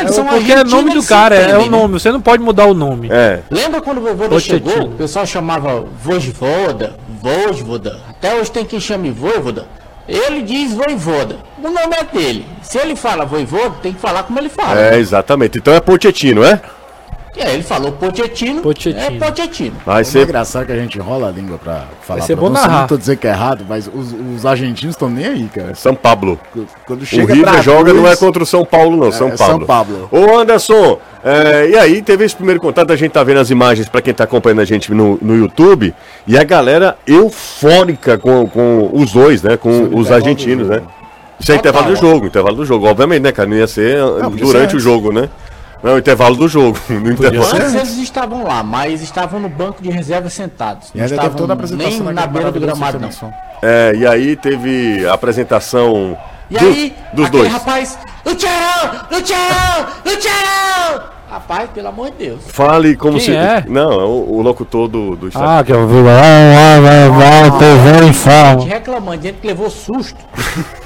[0.00, 1.76] Eles são porque é nome do cara, é, entendem, o né?
[1.78, 1.94] nome.
[1.94, 3.08] Você não pode mudar o nome.
[3.10, 3.40] É.
[3.50, 4.70] Lembra quando o Voivoda Pochettino.
[4.70, 4.88] chegou?
[4.88, 8.00] O pessoal chamava Vojvoda, Vojvoda.
[8.08, 9.66] Até hoje tem quem chame Voivoda.
[10.08, 11.36] Ele diz Voivoda.
[11.58, 12.46] O nome é dele.
[12.62, 14.80] Se ele fala Voivoda, tem que falar como ele fala.
[14.80, 15.58] É, exatamente.
[15.58, 16.60] Então é Pochettino, é?
[17.36, 18.62] E aí ele falou Pochettino.
[18.62, 18.98] Pochettino.
[19.04, 19.76] É Pochettino.
[19.86, 22.22] Vai É ser engraçado que a gente enrola a língua pra falar.
[22.22, 22.60] ser pra bom você.
[22.62, 22.80] narrar.
[22.80, 25.74] Não tô dizendo que é errado, mas os, os argentinos estão nem aí, cara.
[25.74, 26.38] São Pablo.
[26.86, 29.12] Quando O chega River pra joga cruz, não é contra o São Paulo, não.
[29.12, 29.58] São é Paulo.
[29.58, 30.08] São Pablo.
[30.10, 33.88] Ô Anderson, é, e aí teve esse primeiro contato, a gente tá vendo as imagens
[33.88, 35.94] pra quem tá acompanhando a gente no, no YouTube,
[36.26, 39.56] e a galera eufórica com, com os dois, né?
[39.56, 40.82] Com os argentinos, né?
[41.40, 43.48] Isso é intervalo do jogo, intervalo do jogo, obviamente, né, cara?
[43.48, 45.28] Não ia ser Não, durante ser o jogo, né?
[45.82, 46.78] Não, intervalo do jogo.
[46.88, 47.54] No intervalo.
[47.56, 50.90] Antes eles estavam lá, mas estavam no banco de reserva sentados.
[50.94, 53.10] E ainda teve toda a estavam apresentação nem na beira do gramado, não.
[53.62, 56.16] É, e aí teve a apresentação
[56.50, 57.52] E do- aí, dos dois.
[57.52, 61.02] rapaz, Luciano, Luciano, Luciano!
[61.30, 62.40] Rapaz, pelo amor de Deus.
[62.48, 63.36] Fale como Quem se.
[63.36, 63.62] é?
[63.68, 65.48] Não, é o, o locutor do, do estádio.
[65.48, 66.22] Ah, que eu vi lá,
[66.80, 68.64] vai, vai, vai, TV em Gente fala.
[68.64, 70.16] reclamando, dizendo que levou susto.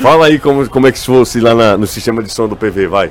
[0.00, 2.56] Fala aí como, como é que se fosse lá na- no sistema de som do
[2.56, 3.10] PV, vai.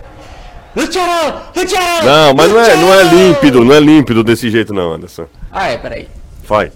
[2.03, 5.25] Não, mas não é, não é límpido, não é límpido desse jeito não, Anderson.
[5.51, 6.07] Ah, é, peraí.
[6.47, 6.71] Vai.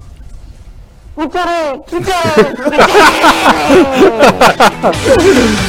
[1.16, 1.84] Luciano!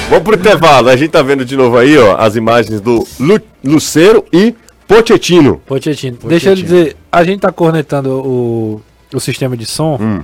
[0.08, 0.88] Vamos pro intervalo.
[0.88, 4.54] A gente tá vendo de novo aí, ó, as imagens do Lu, Lucero e
[4.86, 5.60] Pochettino.
[5.66, 6.18] Pochettino.
[6.24, 8.80] Deixa eu dizer, a gente tá cornetando o,
[9.12, 10.22] o sistema de som, Hum.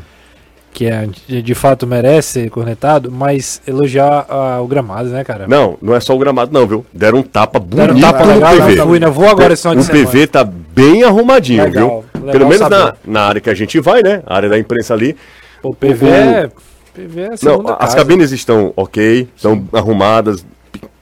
[0.73, 5.47] Que é, de, fato merece ser cornetado, mas elogiar ah, o gramado, né, cara?
[5.49, 6.87] Não, não é só o gramado não, viu?
[6.93, 8.79] Deram um tapa bonito Deram um tapa no legal, PV.
[8.81, 9.07] eu fui, né?
[9.09, 9.73] Vou agora esse o.
[9.89, 12.21] PV tá bem arrumadinho, Legal, viu?
[12.27, 12.99] legal Pelo menos na, saber.
[13.07, 14.23] na área que a gente vai, né?
[14.27, 15.16] A área da imprensa ali.
[15.62, 16.51] O PV o- é.
[16.95, 17.97] PV é Não, segunda as casa.
[17.97, 20.45] cabines estão ok, estão arrumadas,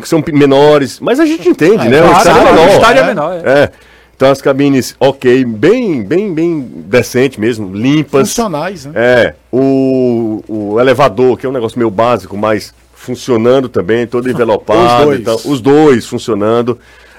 [0.02, 2.00] são menores, mas a gente entende, né?
[2.02, 2.66] O Claro, estádio é menor.
[2.66, 3.06] o estádio é é.
[3.06, 3.32] menor.
[3.44, 3.62] é.
[3.62, 3.70] É.
[4.16, 8.30] Então as cabines, ok, bem, bem, bem decente mesmo, limpas.
[8.30, 8.92] Funcionais, né?
[8.94, 14.80] É, o, o elevador, que é um negócio meio básico, mas funcionando também, todo envelopado.
[15.00, 15.20] Os dois.
[15.20, 16.78] então, os dois funcionando.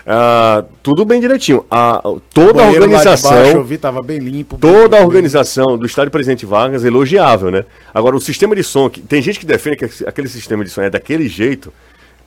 [0.09, 1.65] Ah, tudo bem direitinho.
[1.69, 2.01] A,
[2.33, 3.29] toda a organização.
[3.31, 4.57] baixo, eu vi, tava bem limpo.
[4.57, 7.65] Toda a bem- organização do estádio Presidente Vargas é elogiável, né?
[7.93, 10.81] Agora, o sistema de som, que, tem gente que defende que aquele sistema de som
[10.81, 11.73] é daquele jeito,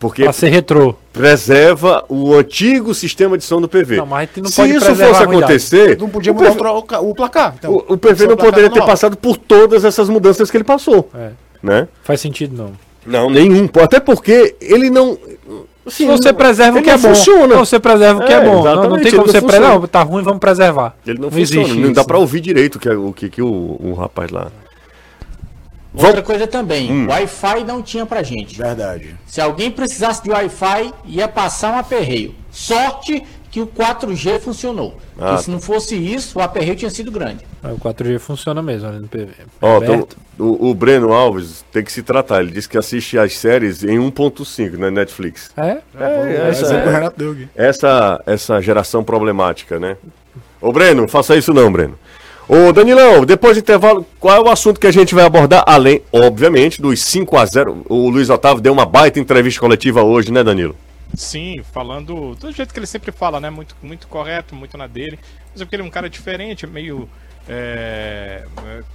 [0.01, 0.94] porque Pra ser retrô.
[1.12, 3.98] preserva o antigo sistema de som do PV.
[3.98, 7.01] Não, mas não Se pode isso fosse acontecer, Não podia mudar o, PV o ca-
[7.01, 7.55] o placar.
[7.59, 11.09] Então, o, o PV não poderia ter passado por todas essas mudanças que ele passou,
[11.14, 11.30] É.
[11.62, 11.86] né?
[12.03, 12.72] Faz sentido, não.
[13.07, 13.68] Não, nenhum.
[13.80, 15.12] Até porque ele não...
[15.86, 17.09] assim, Se você não- preserva o que é não bom.
[17.09, 17.55] Funciona.
[17.55, 18.64] Não, você preserva o que é, É, bom.
[18.64, 19.68] Não, não tem como não você preservar.
[19.78, 20.96] Não, tá ruim, vamos preservar.
[21.07, 23.46] Ele não, funciona, existe não dá pra ouvir direito o que, o que, que o,
[23.80, 24.48] o rapaz lá...
[25.95, 27.07] Outra coisa também, Hum.
[27.09, 28.57] Wi-Fi não tinha pra gente.
[28.57, 29.16] Verdade.
[29.26, 32.34] Se alguém precisasse de Wi-Fi, ia passar um aperreio.
[32.51, 34.97] Sorte que o 4G funcionou.
[35.18, 35.30] Ah.
[35.30, 37.45] Porque se não fosse isso, o aperreio tinha sido grande.
[37.64, 39.30] O 4G funciona mesmo ali no PV.
[39.61, 40.16] Ó, Aberto.
[40.36, 42.41] então, o, o Breno Alves tem que se tratar.
[42.43, 45.51] Ele disse que assiste as séries em 1.5 na Netflix.
[45.57, 45.78] É?
[45.99, 47.49] É, Essa essa, é do Renato Deug.
[47.57, 49.97] essa, essa geração problemática, né?
[50.61, 51.99] Ô, Breno, faça isso não, Breno.
[52.53, 55.62] Ô, Danilão, depois do intervalo, qual é o assunto que a gente vai abordar?
[55.68, 60.32] Além, obviamente, dos 5 a 0 O Luiz Otávio deu uma baita entrevista coletiva hoje,
[60.32, 60.74] né, Danilo?
[61.14, 63.51] Sim, falando do jeito que ele sempre fala, né?
[63.51, 65.16] Muito, muito correto, muito na dele.
[65.53, 67.09] Mas é porque ele é um cara diferente, meio.
[67.48, 68.42] é,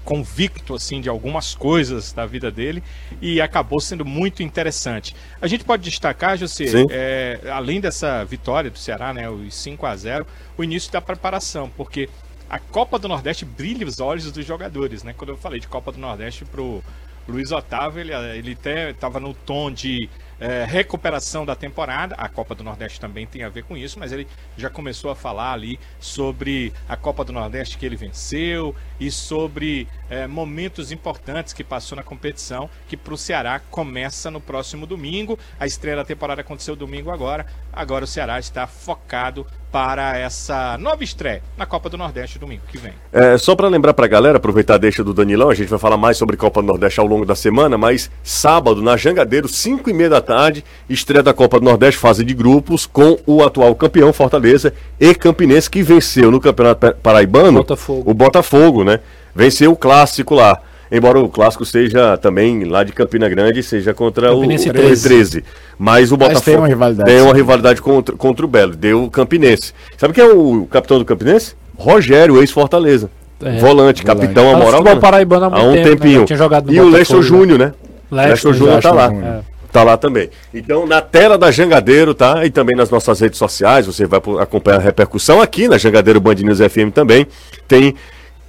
[0.03, 2.83] convicto assim de algumas coisas da vida dele
[3.21, 5.15] e acabou sendo muito interessante.
[5.41, 9.95] A gente pode destacar, José, é, além dessa vitória do Ceará, né, os 5 a
[9.95, 10.27] 0,
[10.57, 12.09] o início da preparação, porque
[12.49, 15.13] a Copa do Nordeste brilha os olhos dos jogadores, né?
[15.13, 16.83] Quando eu falei de Copa do Nordeste pro
[17.27, 20.07] Luiz Otávio, ele, ele até estava no tom de
[20.39, 22.13] é, recuperação da temporada.
[22.15, 25.15] A Copa do Nordeste também tem a ver com isso, mas ele já começou a
[25.15, 31.53] falar ali sobre a Copa do Nordeste que ele venceu e sobre é, momentos importantes
[31.53, 35.37] que passou na competição, que para o Ceará começa no próximo domingo.
[35.59, 37.45] A estreia da temporada aconteceu domingo agora.
[37.71, 39.45] Agora o Ceará está focado
[39.75, 42.93] para essa nova estreia na Copa do Nordeste domingo que vem.
[43.11, 45.77] É, só para lembrar para a galera, aproveitar a deixa do Danilão, a gente vai
[45.77, 49.89] falar mais sobre Copa do Nordeste ao longo da semana, mas sábado, na Jangadeiro, 5
[49.89, 53.75] e meia da tarde, estreia da Copa do Nordeste, fase de grupos, com o atual
[53.75, 58.09] campeão Fortaleza e Campinense, que venceu no Campeonato Paraibano Botafogo.
[58.09, 59.01] o Botafogo, né?
[59.35, 60.59] Venceu o clássico lá.
[60.91, 65.09] Embora o clássico seja também lá de Campina Grande, seja contra Campinense o 13.
[65.09, 65.43] 13.
[65.77, 68.75] Mas o Botafogo tem uma rivalidade, tem uma rivalidade contra, contra o Belo.
[68.75, 69.73] Deu o Campinense.
[69.97, 71.55] Sabe quem é o capitão do Campinense?
[71.75, 73.09] Rogério, ex-Fortaleza.
[73.41, 74.05] É, volante, volante.
[74.05, 74.83] capitão, a moral.
[74.83, 74.95] né?
[74.95, 75.83] paraibano há um tempo, né?
[75.83, 76.25] tempinho.
[76.25, 77.23] Tinha jogado e o Lester né?
[77.23, 77.73] Júnior, né?
[78.09, 79.11] Lester Júnior tá lá.
[79.13, 79.55] É.
[79.71, 80.29] Tá lá também.
[80.53, 82.45] Então, na tela da Jangadeiro, tá?
[82.45, 86.35] E também nas nossas redes sociais, você vai acompanhar a repercussão aqui na Jangadeiro Band
[86.35, 87.27] News FM também.
[87.67, 87.93] Tem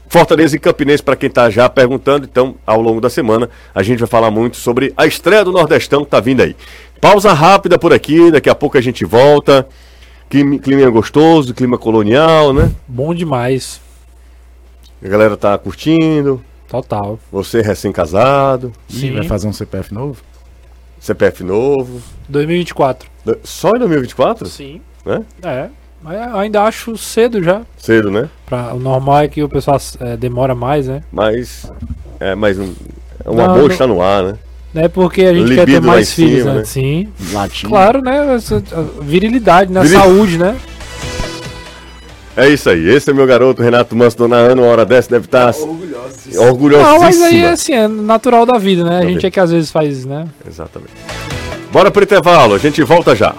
[0.08, 2.26] Fortaleza e Campinense para quem tá já perguntando.
[2.30, 6.04] Então, ao longo da semana, a gente vai falar muito sobre a estreia do Nordestão
[6.04, 6.56] que tá vindo aí.
[7.00, 9.66] Pausa rápida por aqui, daqui a pouco a gente volta.
[10.28, 12.72] Clima, clima gostoso, clima colonial, né?
[12.86, 13.80] Bom demais.
[15.04, 16.42] A galera tá curtindo.
[16.68, 17.18] Total.
[17.30, 19.12] Você recém-casado, Ih, Sim.
[19.14, 20.20] vai fazer um CPF novo?
[20.98, 22.02] CPF novo.
[22.28, 23.08] 2024.
[23.44, 24.46] Só em 2024?
[24.46, 24.80] Sim.
[25.04, 25.24] Né?
[25.42, 25.68] É.
[26.06, 27.62] Mas eu ainda acho cedo já.
[27.76, 28.28] Cedo, né?
[28.46, 31.02] Pra, o normal é que o pessoal é, demora mais, né?
[31.10, 31.68] Mas.
[32.20, 32.72] É, mas um,
[33.26, 34.34] um Não, amor está no ar, né?
[34.76, 36.58] É porque a gente quer ter Libido mais filhos, cima, né?
[36.60, 36.64] né?
[36.64, 37.08] Sim.
[37.32, 37.66] Latim.
[37.66, 38.36] Claro, né?
[38.36, 38.62] Essa,
[39.00, 39.80] virilidade, né?
[39.80, 40.56] Viril- Saúde, né?
[42.36, 42.88] É isso aí.
[42.88, 46.40] Esse é meu garoto, Renato Manso, dona Ana, uma hora dessa deve estar Orgulhoso.
[46.40, 46.92] orgulhosíssima.
[46.92, 48.98] Não, mas aí assim, é natural da vida, né?
[48.98, 50.28] A gente é que às vezes faz, né?
[50.46, 50.92] Exatamente.
[51.72, 53.34] Bora pro intervalo, a gente volta já.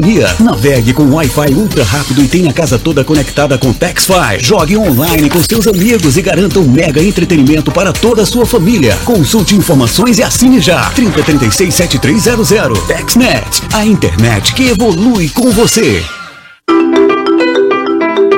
[0.00, 4.38] Nia, Navegue com Wi-Fi ultra rápido e tenha a casa toda conectada com TexFi.
[4.40, 8.96] Jogue online com seus amigos e garanta um mega entretenimento para toda a sua família.
[9.04, 10.90] Consulte informações e assine já.
[10.90, 12.78] 3036 7300.
[12.86, 16.04] TexNet, a internet que evolui com você.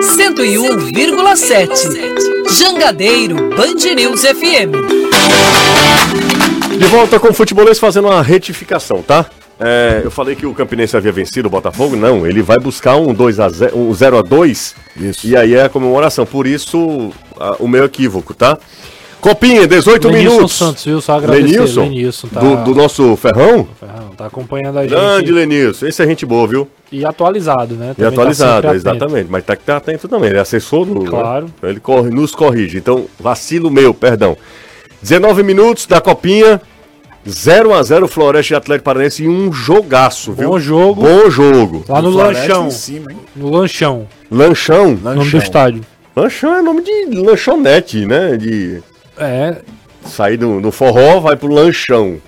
[0.00, 1.68] 101,7.
[2.50, 4.72] Jangadeiro Band News FM.
[6.78, 9.26] De volta com o futebolês fazendo uma retificação, tá?
[9.60, 11.96] É, eu falei que o Campinense havia vencido o Botafogo.
[11.96, 15.26] Não, ele vai buscar um 2 a 0, um 0 a 2 Isso.
[15.26, 16.24] e aí é a comemoração.
[16.24, 18.56] Por isso, a- o meu equívoco, tá?
[19.20, 20.56] Copinha, 18 Lenilson minutos.
[20.56, 21.00] Santos, viu?
[21.00, 21.42] Só agradecer.
[21.42, 23.66] Lenilson, Lenilson tá, do, do nosso Ferrão.
[23.80, 24.90] Ferrão, tá acompanhando a gente.
[24.92, 25.86] Grande Lenilson.
[25.86, 26.68] Esse é gente boa, viu?
[26.92, 27.90] E atualizado, né?
[27.90, 28.86] E Também tá atualizado, sempre atento.
[29.04, 29.28] exatamente.
[29.28, 30.28] Mas tá que tá atento também.
[30.30, 31.00] Ele é assessor do.
[31.04, 31.46] Claro.
[31.60, 31.70] né?
[31.70, 32.78] Ele corre, nos corrige.
[32.78, 34.36] Então, vacilo meu, perdão.
[35.02, 36.60] 19 minutos da copinha.
[37.30, 40.50] 0 a 0 Floresta e Atlético Paranaense e um jogaço, viu?
[40.50, 41.02] Bom jogo.
[41.02, 41.84] Bom jogo.
[41.88, 42.66] Lá no Floresta lanchão.
[42.66, 43.18] em cima, hein?
[43.36, 44.08] No lanchão.
[44.30, 44.86] Lanchão.
[44.90, 45.40] Nome do Lanchão.
[45.40, 45.84] estádio.
[46.16, 48.36] Lanchão é nome de lanchonete, né?
[48.36, 48.82] De
[49.18, 49.56] É.
[50.06, 52.20] sair do, do forró, vai pro lanchão.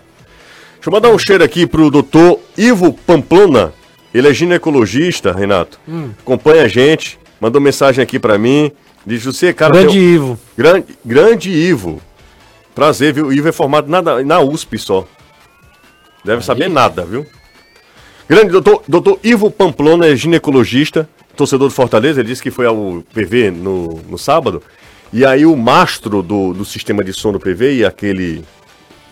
[0.75, 3.73] Deixa eu mandar um cheiro aqui pro doutor Ivo Pamplona.
[4.15, 5.79] Ele é ginecologista, Renato.
[5.89, 6.11] Hum.
[6.21, 7.19] Acompanha a gente.
[7.41, 8.71] Mandou mensagem aqui pra mim.
[9.07, 9.73] Diz você, cara.
[9.73, 10.39] Grande Ivo.
[10.57, 12.01] Grande, grande Ivo.
[12.75, 13.27] Prazer, viu?
[13.27, 15.07] O Ivo é formado na, na USP só.
[16.25, 17.27] Deve saber nada, viu?
[18.29, 22.21] Grande doutor, doutor Ivo Pamplona é ginecologista, torcedor do Fortaleza.
[22.21, 24.63] Ele disse que foi ao PV no, no sábado.
[25.13, 28.45] E aí o mastro do, do sistema de som do PV e aquele.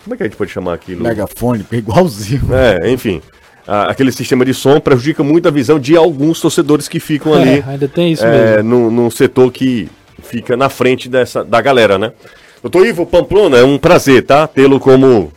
[0.03, 1.03] Como é que a gente pode chamar aquilo?
[1.03, 2.47] Megafone, igualzinho.
[2.53, 3.21] É, enfim.
[3.67, 7.59] a- aquele sistema de som prejudica muito a visão de alguns torcedores que ficam ali
[7.59, 8.69] É, ainda tem isso é, mesmo.
[8.69, 9.89] num, num setor que
[10.23, 12.13] fica na frente dessa, da galera, né?
[12.61, 14.47] Doutor Ivo Pamplona, é um prazer, tá?
[14.47, 15.31] Tê-lo como,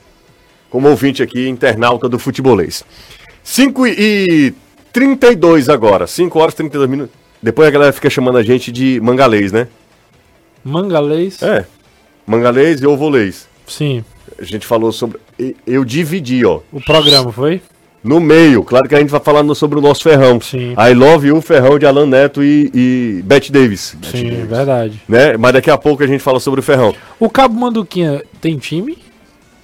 [0.68, 2.84] como ouvinte aqui, internauta do futebolês.
[3.44, 4.54] 5 e
[4.92, 7.14] 32 agora, 5 horas e 32 minutos.
[7.42, 9.68] Depois a galera fica chamando a gente de mangalês, né?
[10.64, 11.42] Mangalês.
[11.42, 11.66] É.
[12.26, 13.48] Mangalês e ovolês.
[13.66, 14.04] Sim.
[14.38, 15.20] A gente falou sobre.
[15.66, 16.60] Eu dividi, ó.
[16.72, 17.60] O programa foi?
[18.03, 20.40] No meio, claro que a gente vai falando sobre o nosso ferrão.
[20.40, 20.72] Sim.
[20.76, 23.96] I Love You, ferrão de Alan Neto e, e Bette Davis.
[24.11, 25.00] Sim, verdade.
[25.09, 25.36] Né?
[25.36, 26.92] Mas daqui a pouco a gente fala sobre o ferrão.
[27.20, 28.98] O Cabo Manduquinha tem time?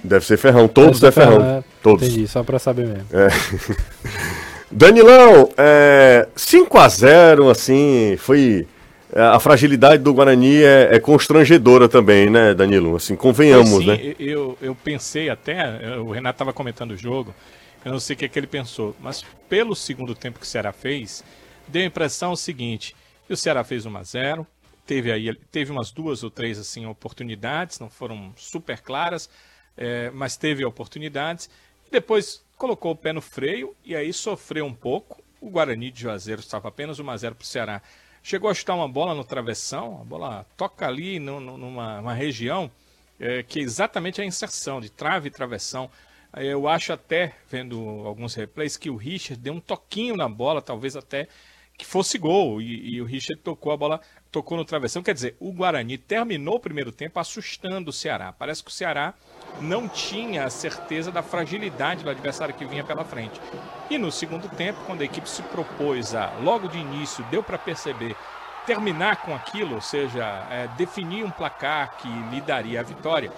[0.05, 1.45] Deve ser ferrão, todos é ser ferrão.
[1.45, 1.65] é.
[1.83, 2.07] Todos.
[2.07, 3.07] Entendi, só pra saber mesmo.
[4.71, 8.67] Danilão, é, 5x0, assim, foi.
[9.13, 12.95] é, A fragilidade do Guarani é, é constrangedora também, né, Danilo?
[12.97, 14.15] Assim, convenhamos, Sim, né?
[14.21, 17.35] Eu, eu pensei até, eh, o Renato estava comentando o jogo,
[17.85, 20.49] eu não sei o que, é que ele pensou, mas pelo segundo tempo que o
[20.49, 21.25] Ceará fez,
[21.67, 22.95] deu a impressão seguinte:
[23.29, 24.47] o Ceará fez 1 a 0
[24.87, 29.29] teve aí teve umas duas ou três assim oportunidades, não foram super claras,
[29.77, 31.51] eh, mas teve oportunidades.
[31.87, 35.23] E depois colocou o pé no freio e aí sofreu um pouco.
[35.41, 37.83] O Guarani de Juazeiro estava apenas 1 a 0 para o Ceará.
[38.23, 42.15] Chegou a chutar uma bola no travessão, a bola toca ali no- no- numa uma
[42.15, 42.71] região
[43.21, 45.91] é, que é exatamente a inserção de trave e travessão.
[46.37, 50.95] Eu acho até, vendo alguns replays, que o Richard deu um toquinho na bola, talvez
[50.95, 51.29] até
[51.77, 52.61] que fosse gol.
[52.61, 54.01] E, e o Richard tocou a bola,
[54.31, 55.03] tocou no travessão.
[55.03, 58.33] Quer dizer, o Guarani terminou o primeiro tempo assustando o Ceará.
[58.33, 59.15] Parece que o Ceará
[59.61, 63.41] não tinha a certeza da fragilidade do adversário que vinha pela frente.
[63.89, 67.57] E no segundo tempo, quando a equipe se propôs a, logo de início, deu para
[67.57, 68.15] perceber
[68.67, 73.33] terminar com aquilo, ou seja, é, definir um placar que lhe daria a vitória.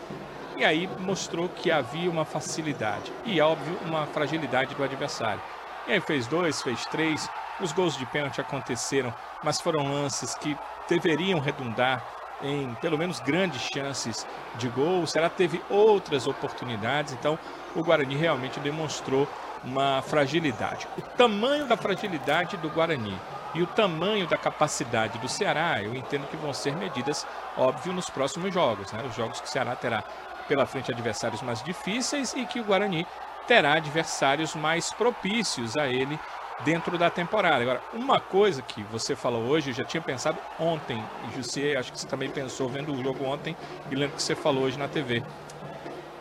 [0.60, 5.40] E aí mostrou que havia uma facilidade e, óbvio, uma fragilidade do adversário.
[5.88, 7.30] E aí fez dois, fez três,
[7.62, 9.10] os gols de pênalti aconteceram,
[9.42, 10.54] mas foram lances que
[10.86, 12.04] deveriam redundar
[12.42, 15.00] em pelo menos grandes chances de gol.
[15.00, 17.38] O Ceará teve outras oportunidades, então
[17.74, 19.26] o Guarani realmente demonstrou
[19.64, 20.86] uma fragilidade.
[20.98, 23.18] O tamanho da fragilidade do Guarani
[23.54, 28.08] e o tamanho da capacidade do Ceará, eu entendo que vão ser medidas, óbvio, nos
[28.08, 29.02] próximos jogos, né?
[29.08, 30.04] Os jogos que o Ceará terá
[30.50, 33.06] pela frente adversários mais difíceis e que o Guarani
[33.46, 36.18] terá adversários mais propícios a ele
[36.64, 37.62] dentro da temporada.
[37.62, 41.92] Agora, uma coisa que você falou hoje, eu já tinha pensado ontem, e Jussier, acho
[41.92, 43.56] que você também pensou vendo o jogo ontem,
[43.92, 45.22] e lembro que você falou hoje na TV.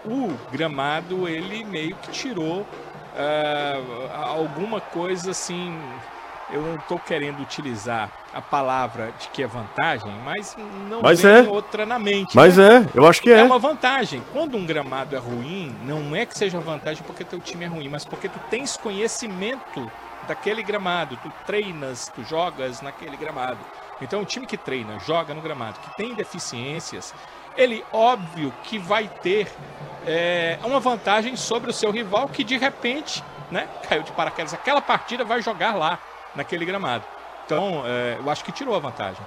[0.06, 2.68] O gramado, ele meio que tirou
[3.18, 5.76] ah, alguma coisa assim.
[6.52, 10.56] Eu não estou querendo utilizar a palavra de que é vantagem, mas
[10.90, 11.42] não Mas vem é.
[11.50, 12.36] outra na mente.
[12.36, 12.78] Mas né?
[12.78, 13.44] é, eu acho que É é.
[13.44, 14.24] uma vantagem.
[14.34, 17.88] Quando um gramado é ruim, não é que seja vantagem porque teu time é ruim,
[17.88, 19.92] mas porque tu tens conhecimento
[20.28, 23.60] daquele gramado, tu treinas, tu jogas naquele gramado.
[24.02, 27.14] Então, o time que treina, joga no gramado, que tem deficiências,
[27.58, 29.52] ele óbvio que vai ter
[30.06, 34.54] é, uma vantagem sobre o seu rival que de repente, né, caiu de paraquedas.
[34.54, 36.00] Aquela partida vai jogar lá,
[36.36, 37.04] naquele gramado.
[37.46, 39.22] Então, é, eu acho que tirou a vantagem.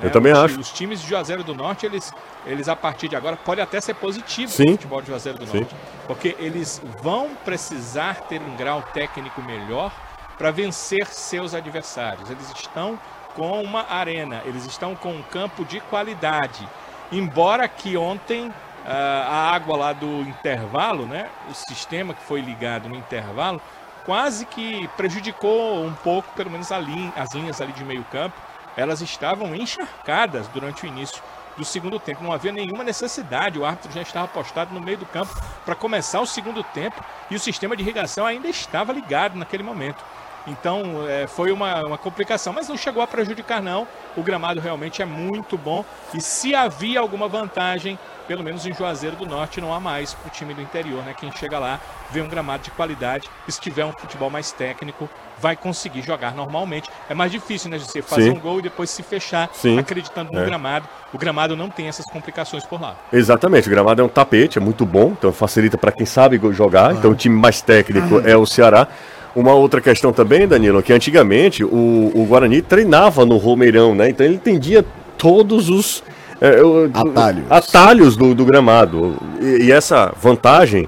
[0.00, 0.60] Eu também os, acho.
[0.60, 2.12] Os times de Juazeiro do Norte, eles,
[2.46, 4.70] eles a partir de agora, pode até ser positivo Sim.
[4.70, 5.60] o futebol de Juazeiro do Sim.
[5.60, 5.76] Norte.
[6.06, 9.92] Porque eles vão precisar ter um grau técnico melhor
[10.38, 12.30] para vencer seus adversários.
[12.30, 12.98] Eles estão
[13.34, 16.68] com uma arena, eles estão com um campo de qualidade.
[17.10, 18.52] Embora que ontem
[18.84, 23.60] ah, a água lá do intervalo, né, o sistema que foi ligado no intervalo,
[24.04, 28.36] quase que prejudicou um pouco, pelo menos linha, as linhas ali de meio campo.
[28.76, 31.22] Elas estavam encharcadas durante o início
[31.56, 32.22] do segundo tempo.
[32.22, 33.58] Não havia nenhuma necessidade.
[33.58, 35.34] O árbitro já estava postado no meio do campo
[35.64, 40.02] para começar o segundo tempo e o sistema de irrigação ainda estava ligado naquele momento.
[40.46, 43.86] Então é, foi uma, uma complicação, mas não chegou a prejudicar não.
[44.16, 49.16] O gramado realmente é muito bom e se havia alguma vantagem, pelo menos em Juazeiro
[49.16, 51.14] do Norte não há mais para o time do interior, né?
[51.18, 51.80] Quem chega lá
[52.10, 56.88] vê um gramado de qualidade, se tiver um futebol mais técnico, vai conseguir jogar normalmente.
[57.08, 58.30] É mais difícil, né, de você fazer Sim.
[58.30, 59.78] um gol e depois se fechar Sim.
[59.78, 60.44] acreditando no É.
[60.44, 60.88] gramado.
[61.12, 62.96] O gramado não tem essas complicações por lá.
[63.12, 66.94] Exatamente, o gramado é um tapete, é muito bom, então facilita para quem sabe jogar.
[66.94, 68.86] Então o time mais técnico é o Ceará.
[69.34, 74.10] Uma outra questão também, Danilo, que antigamente o, o Guarani treinava no Romeirão, né?
[74.10, 74.84] Então ele entendia
[75.16, 76.02] todos os
[76.40, 76.56] é,
[76.92, 77.44] Atalhos.
[77.48, 79.16] atalhos do, do gramado.
[79.40, 80.86] E, e essa vantagem,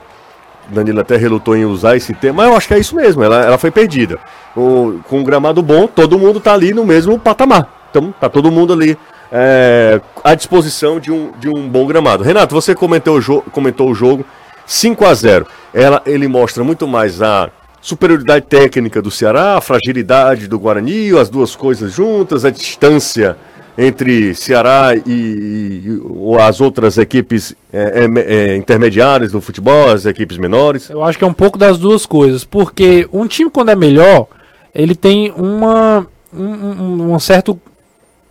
[0.69, 3.43] Danilo até relutou em usar esse termo, mas eu acho que é isso mesmo, ela,
[3.45, 4.19] ela foi perdida.
[4.55, 7.87] O- com um gramado bom, todo mundo tá ali no mesmo patamar.
[7.91, 8.99] Então tá todo mundo ali
[9.33, 12.23] é, à disposição de um, de um bom gramado.
[12.23, 14.25] Renato, você comentou o, comentou o jogo
[14.67, 17.49] 5 a 0 Ela, Ele mostra muito mais a
[17.85, 23.37] superioridade técnica do Ceará, a fragilidade do Guarani, as duas coisas juntas, a distância
[23.77, 28.21] entre Ceará e, e- ou as outras equipes é, é,
[28.53, 30.89] é, intermediárias do futebol, as equipes menores.
[30.89, 34.29] Eu acho que é um pouco das duas coisas, porque um time quando é melhor,
[34.75, 37.61] ele tem uma um, um- certo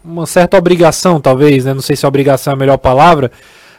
[0.03, 1.75] uma certa obrigação, talvez, né?
[1.75, 3.31] Não sei se obrigação é a melhor palavra,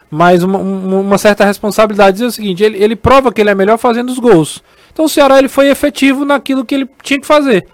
[0.09, 2.13] mas uma, um- uma certa responsabilidade.
[2.13, 4.63] Dizer o seguinte, ele, ele prova que ele é melhor fazendo os gols.
[4.95, 7.67] Então o Ceará ele foi efetivo naquilo que ele tinha que fazer.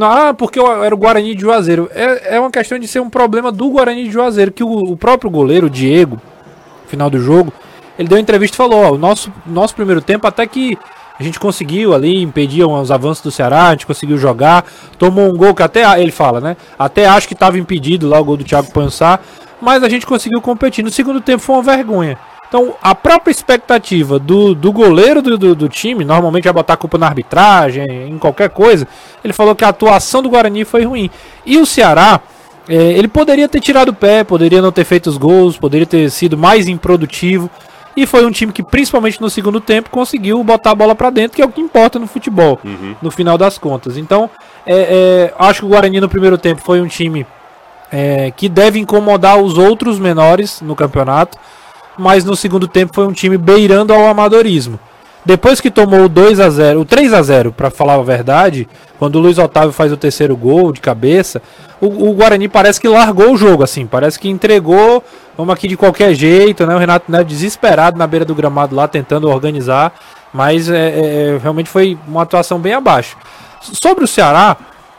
[0.00, 1.90] Ah, porque era o Guarani de Juazeiro.
[1.92, 4.96] É, é uma questão de ser um problema do Guarani de Juazeiro, que o, o
[4.96, 6.16] próprio goleiro, o Diego,
[6.84, 7.52] no final do jogo,
[7.98, 10.78] ele deu entrevista e falou, ó, o nosso, nosso primeiro tempo até que
[11.18, 14.64] A gente conseguiu ali, impedir os avanços do Ceará, a gente conseguiu jogar,
[14.98, 16.56] tomou um gol que até, ele fala, né?
[16.78, 19.20] Até acho que estava impedido lá o gol do Thiago Pansá,
[19.60, 20.82] mas a gente conseguiu competir.
[20.82, 22.18] No segundo tempo foi uma vergonha.
[22.52, 26.76] Então, a própria expectativa do, do goleiro do, do, do, time, normalmente vai botar a
[26.76, 28.86] culpa na arbitragem, em qualquer coisa,
[29.24, 31.08] ele falou que a atuação do Guarani foi ruim.
[31.46, 32.20] E o Ceará,
[32.68, 36.10] é, ele poderia ter tirado o pé, poderia não ter feito os gols, poderia ter
[36.10, 37.48] sido mais improdutivo.
[37.96, 41.36] E foi um time que, principalmente no segundo tempo, conseguiu botar a bola para dentro,
[41.36, 42.94] que é o que importa no futebol, uhum.
[43.00, 43.96] no final das contas.
[43.96, 44.28] Então,
[44.66, 47.26] é, é, acho que o Guarani no primeiro tempo foi um time
[47.90, 51.38] é, que deve incomodar os outros menores no campeonato
[51.98, 54.78] mas no segundo tempo foi um time beirando ao amadorismo.
[55.24, 58.68] Depois que tomou o 2 a 0, o 3 a 0, para falar a verdade,
[58.98, 61.40] quando o Luiz Otávio faz o terceiro gol de cabeça,
[61.80, 65.02] o, o, Guarani parece que largou o jogo assim, parece que entregou,
[65.36, 66.74] vamos aqui de qualquer jeito, né?
[66.74, 69.92] O Renato Neves desesperado na beira do gramado lá tentando organizar,
[70.32, 70.88] mas é,
[71.34, 73.16] é, realmente foi uma atuação bem abaixo.
[73.60, 74.56] Sobre o Ceará,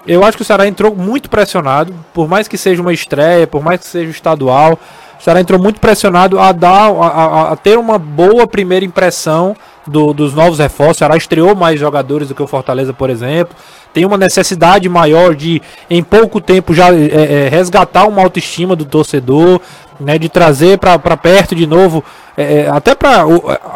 [0.07, 3.61] eu acho que o Ceará entrou muito pressionado, por mais que seja uma estreia, por
[3.61, 4.79] mais que seja estadual,
[5.24, 9.55] o Ceará entrou muito pressionado a dar a, a, a ter uma boa primeira impressão
[9.88, 10.97] do, dos novos reforços.
[10.97, 13.55] O Ceará estreou mais jogadores do que o Fortaleza, por exemplo.
[13.93, 18.84] Tem uma necessidade maior de, em pouco tempo, já é, é, resgatar uma autoestima do
[18.84, 19.61] torcedor,
[19.97, 22.03] né, de trazer para perto de novo,
[22.36, 23.24] é, é até para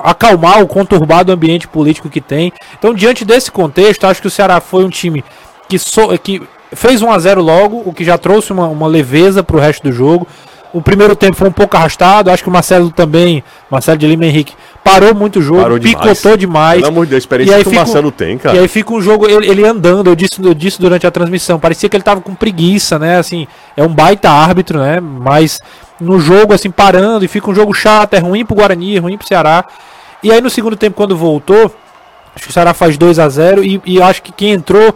[0.04, 2.52] acalmar o conturbado ambiente político que tem.
[2.78, 5.24] Então, diante desse contexto, acho que o Ceará foi um time
[5.70, 6.42] que, so, que
[6.74, 9.84] fez 1 a 0 logo, o que já trouxe uma, uma leveza para o resto
[9.84, 10.28] do jogo.
[10.74, 12.30] O primeiro tempo foi um pouco arrastado.
[12.30, 14.54] Acho que o Marcelo também, Marcelo de Lima Henrique,
[14.84, 16.82] parou muito o jogo, parou picotou demais.
[16.82, 18.56] Pelo amor de Deus, experiência e aí que o Marcelo tem, cara.
[18.56, 21.60] E aí fica um jogo, ele, ele, andando, eu disse, eu disse durante a transmissão,
[21.60, 23.18] parecia que ele tava com preguiça, né?
[23.18, 25.00] Assim, é um baita árbitro, né?
[25.00, 25.60] Mas
[26.00, 29.18] no jogo, assim, parando, e fica um jogo chato, é ruim pro Guarani, é ruim
[29.18, 29.66] pro Ceará.
[30.22, 31.74] E aí no segundo tempo, quando voltou,
[32.36, 34.96] acho que o Ceará faz 2 a 0 e, e acho que quem entrou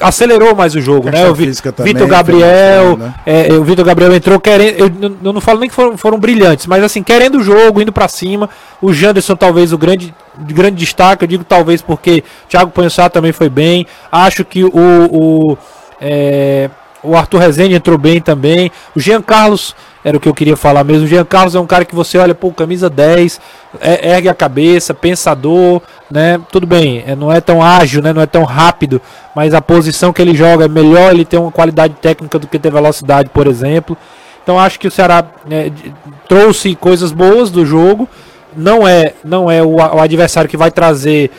[0.00, 1.28] acelerou mais o jogo, né?
[1.28, 3.14] O Vitor Gabriel, né?
[3.26, 4.90] é, o Vitor Gabriel entrou querendo, eu,
[5.22, 8.08] eu, não falo nem que foram, foram brilhantes, mas assim, querendo o jogo, indo para
[8.08, 8.48] cima.
[8.80, 13.48] O Janderson talvez o grande grande destaque, eu digo talvez porque Thiago Pançá também foi
[13.48, 13.86] bem.
[14.10, 15.58] Acho que o, o
[16.00, 16.68] é,
[17.04, 18.70] o Arthur Rezende entrou bem também.
[18.96, 21.04] O Jean Carlos era o que eu queria falar mesmo.
[21.04, 23.40] O Jean Carlos é um cara que você olha, pô, camisa 10,
[23.80, 25.80] é, ergue a cabeça, pensador,
[26.10, 26.40] né?
[26.50, 28.12] Tudo bem, é, não é tão ágil, né?
[28.12, 29.00] Não é tão rápido,
[29.34, 32.58] mas a posição que ele joga é melhor, ele tem uma qualidade técnica do que
[32.58, 33.96] ter velocidade, por exemplo.
[34.42, 35.70] Então acho que o Ceará é,
[36.28, 38.08] trouxe coisas boas do jogo.
[38.56, 41.30] Não é, não é o, o adversário que vai trazer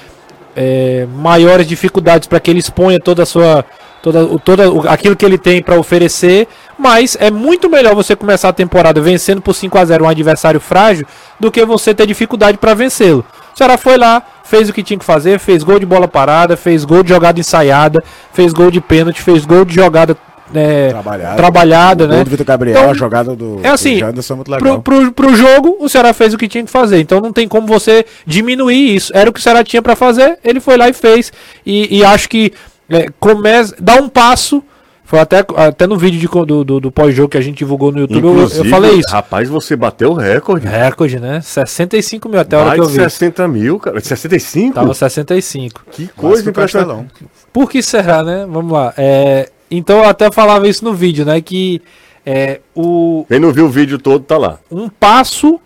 [0.55, 3.63] é, maiores dificuldades para que ele exponha toda a sua
[4.05, 6.47] toda, toda aquilo que ele tem para oferecer,
[6.77, 10.59] mas é muito melhor você começar a temporada vencendo por 5 a 0 um adversário
[10.59, 11.07] frágil
[11.39, 13.25] do que você ter dificuldade para vencê-lo.
[13.53, 16.55] O Ceará foi lá, fez o que tinha que fazer, fez gol de bola parada,
[16.55, 20.15] fez gol de jogada ensaiada, fez gol de pênalti, fez gol de jogada
[20.53, 22.23] é, trabalhada, trabalhada né?
[22.23, 24.81] do Vitor Gabriel, então, a jogada do, é assim, do Janderson é muito legal.
[24.81, 26.99] Pro, pro, pro, jogo, o Ceará fez o que tinha que fazer.
[26.99, 29.11] Então não tem como você diminuir isso.
[29.15, 31.33] Era o que o Ceará tinha para fazer, ele foi lá e fez.
[31.65, 32.53] E, e acho que
[32.89, 34.63] é, começa, dá um passo.
[35.03, 37.99] Foi até, até no vídeo de, do, do, do pós-jogo que a gente divulgou no
[37.99, 39.11] YouTube, eu, eu, falei isso.
[39.11, 40.65] Rapaz, você bateu o recorde.
[40.65, 41.41] Recorde, né?
[41.41, 42.95] 65 mil até a hora que eu vi.
[42.95, 43.99] 60 mil, cara.
[43.99, 44.73] 65?
[44.73, 45.83] Tava 65.
[45.91, 47.23] Que coisa impressionante.
[47.53, 48.47] Por que será, né?
[48.49, 48.95] Vamos lá.
[48.97, 51.39] É, então eu até falava isso no vídeo, né?
[51.39, 51.83] Que
[52.25, 53.25] é, o.
[53.27, 54.57] Quem não viu o vídeo todo tá lá.
[54.71, 55.61] Um passo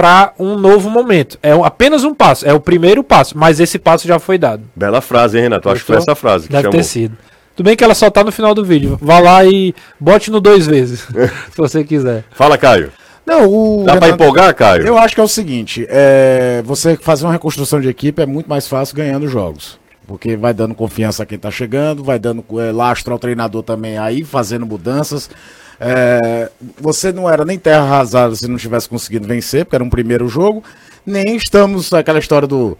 [0.00, 1.38] para um novo momento.
[1.42, 4.62] É apenas um passo, é o primeiro passo, mas esse passo já foi dado.
[4.74, 5.68] Bela frase, hein, Renato?
[5.68, 6.78] Acho que foi essa frase que Deve chamou.
[6.78, 7.18] ter sido.
[7.54, 8.98] Tudo bem que ela só tá no final do vídeo.
[9.02, 11.00] Vá lá e bote no dois vezes,
[11.52, 12.24] se você quiser.
[12.30, 12.90] Fala, Caio.
[13.26, 14.86] Não, o Dá para empolgar, Caio?
[14.86, 18.48] Eu acho que é o seguinte: é, você fazer uma reconstrução de equipe é muito
[18.48, 19.78] mais fácil ganhando jogos.
[20.06, 23.98] Porque vai dando confiança a quem tá chegando, vai dando é, lastro ao treinador também
[23.98, 25.28] aí, fazendo mudanças.
[25.82, 29.88] É, você não era nem terra arrasada se não tivesse conseguido vencer, porque era um
[29.88, 30.62] primeiro jogo,
[31.06, 32.76] nem estamos naquela história do.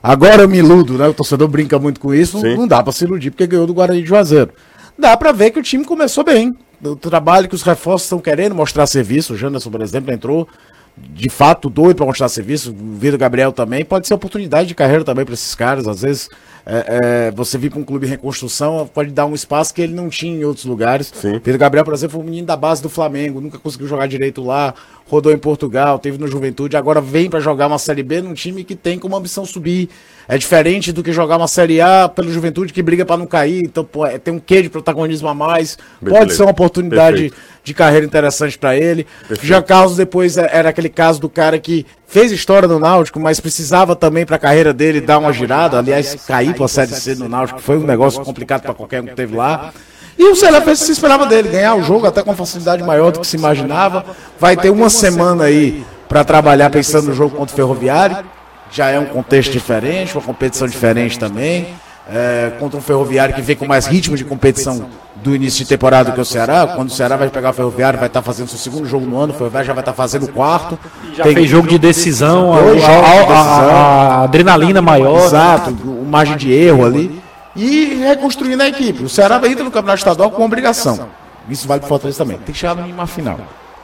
[0.00, 1.08] Agora eu me iludo, né?
[1.08, 2.40] O torcedor brinca muito com isso.
[2.40, 2.56] Sim.
[2.56, 4.52] Não dá para se iludir porque ganhou do Guarani de Juazeiro.
[4.96, 6.56] Dá para ver que o time começou bem.
[6.80, 9.34] O trabalho que os reforços estão querendo mostrar serviço.
[9.34, 10.48] O Janderson, por exemplo, entrou
[10.96, 12.70] de fato doido para mostrar serviço.
[12.70, 13.84] O Vitor Gabriel também.
[13.84, 15.88] Pode ser oportunidade de carreira também para esses caras.
[15.88, 16.28] Às vezes
[16.70, 19.94] é, é, você vir para um clube em reconstrução, pode dar um espaço que ele
[19.94, 21.10] não tinha em outros lugares.
[21.14, 21.40] Sim.
[21.40, 24.44] Pedro Gabriel, por exemplo, foi um menino da base do Flamengo, nunca conseguiu jogar direito
[24.44, 24.74] lá,
[25.06, 28.64] rodou em Portugal, teve no Juventude, agora vem para jogar uma Série B num time
[28.64, 29.88] que tem como ambição subir.
[30.28, 33.64] É diferente do que jogar uma Série A pelo Juventude que briga para não cair,
[33.64, 35.76] então pô, é, tem um quê de protagonismo a mais.
[36.00, 36.18] Perfeito.
[36.18, 37.36] Pode ser uma oportunidade Perfeito.
[37.64, 39.06] de carreira interessante para ele.
[39.20, 39.46] Perfeito.
[39.46, 43.38] Já Carlos depois é, era aquele caso do cara que fez história no Náutico, mas
[43.38, 45.78] precisava também para a carreira dele dar uma girada.
[45.78, 49.06] Aliás, cair para a Série C no Náutico foi um negócio complicado para qualquer um
[49.06, 49.72] que teve lá.
[50.18, 52.82] E o Ceará fez o que se esperava dele, ganhar o jogo até com facilidade
[52.82, 54.04] maior do que se imaginava.
[54.40, 58.24] Vai ter uma semana aí para trabalhar pensando no jogo contra o Ferroviário.
[58.70, 61.68] Já é um contexto diferente, uma competição diferente também
[62.08, 66.12] é, contra um Ferroviário que vem com mais ritmo de competição do início de temporada
[66.12, 66.66] que o Ceará.
[66.74, 69.32] Quando o Ceará vai pegar o Ferroviário, vai estar fazendo seu segundo jogo no ano,
[69.32, 70.78] o Ferroviário já vai estar fazendo o quarto.
[71.14, 75.26] Já Tem fez jogo de decisão, a, a, adrenalina maior.
[75.26, 77.20] Exato, o margem de erro ali.
[77.54, 79.02] E reconstruindo a equipe.
[79.02, 81.08] O Ceará entra no Campeonato Estadual com obrigação.
[81.50, 82.38] Isso vale para o Fortaleza também.
[82.38, 83.40] Tem que chegar numa final.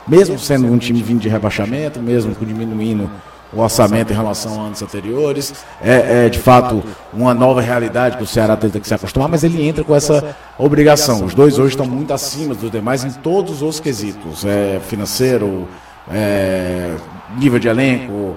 [0.07, 3.11] Mesmo sendo um time vindo de rebaixamento, mesmo diminuindo
[3.55, 5.55] o orçamento em relação a anos anteriores.
[5.83, 6.83] É, é, de fato
[7.13, 10.37] uma nova realidade que o Ceará tem que se acostumar, mas ele entra com essa
[10.59, 11.25] obrigação.
[11.25, 15.69] Os dois hoje estão muito acima dos demais em todos os quesitos: é, financeiro,
[16.11, 16.95] é,
[17.39, 18.37] nível de elenco,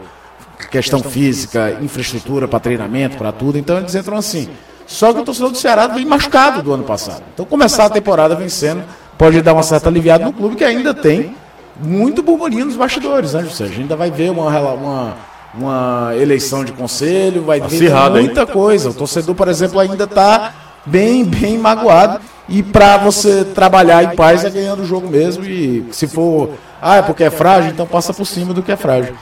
[0.70, 3.57] questão física, infraestrutura para treinamento, para tudo.
[3.57, 4.49] Então eles entram assim.
[4.86, 7.24] Só que o torcedor do Ceará vem machucado do ano passado.
[7.34, 8.84] Então começar a temporada vencendo
[9.18, 11.36] pode dar uma certa aliviada no clube que ainda tem
[11.82, 13.65] muito burburinho nos bastidores, né, José?
[13.65, 15.17] A gente ainda vai ver uma, uma,
[15.53, 18.47] uma eleição de conselho, vai Acirrado, ver muita hein?
[18.47, 18.89] coisa.
[18.89, 20.53] O torcedor, por exemplo, ainda está
[20.86, 22.19] bem, bem magoado.
[22.49, 25.43] E para você trabalhar em paz é ganhando o jogo mesmo.
[25.45, 26.51] E se for,
[26.82, 29.15] ah, é porque é frágil, então passa por cima do que é frágil.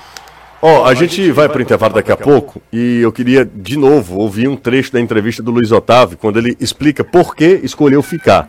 [0.61, 3.77] Ó, oh, a gente vai para o intervalo daqui a pouco e eu queria de
[3.77, 8.01] novo ouvir um trecho da entrevista do Luiz Otávio, quando ele explica por que escolheu
[8.01, 8.47] ficar.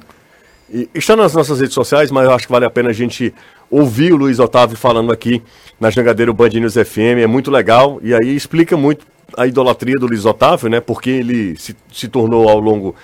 [0.69, 3.33] E está nas nossas redes sociais, mas eu acho que vale a pena a gente
[3.71, 5.43] ouvir o Luiz Otávio falando aqui
[5.81, 9.07] na Jangadeiro Band News FM, é muito legal e aí explica muito
[9.37, 10.81] a idolatria do Luiz Otávio, né?
[10.81, 12.95] Porque ele se, se tornou ao longo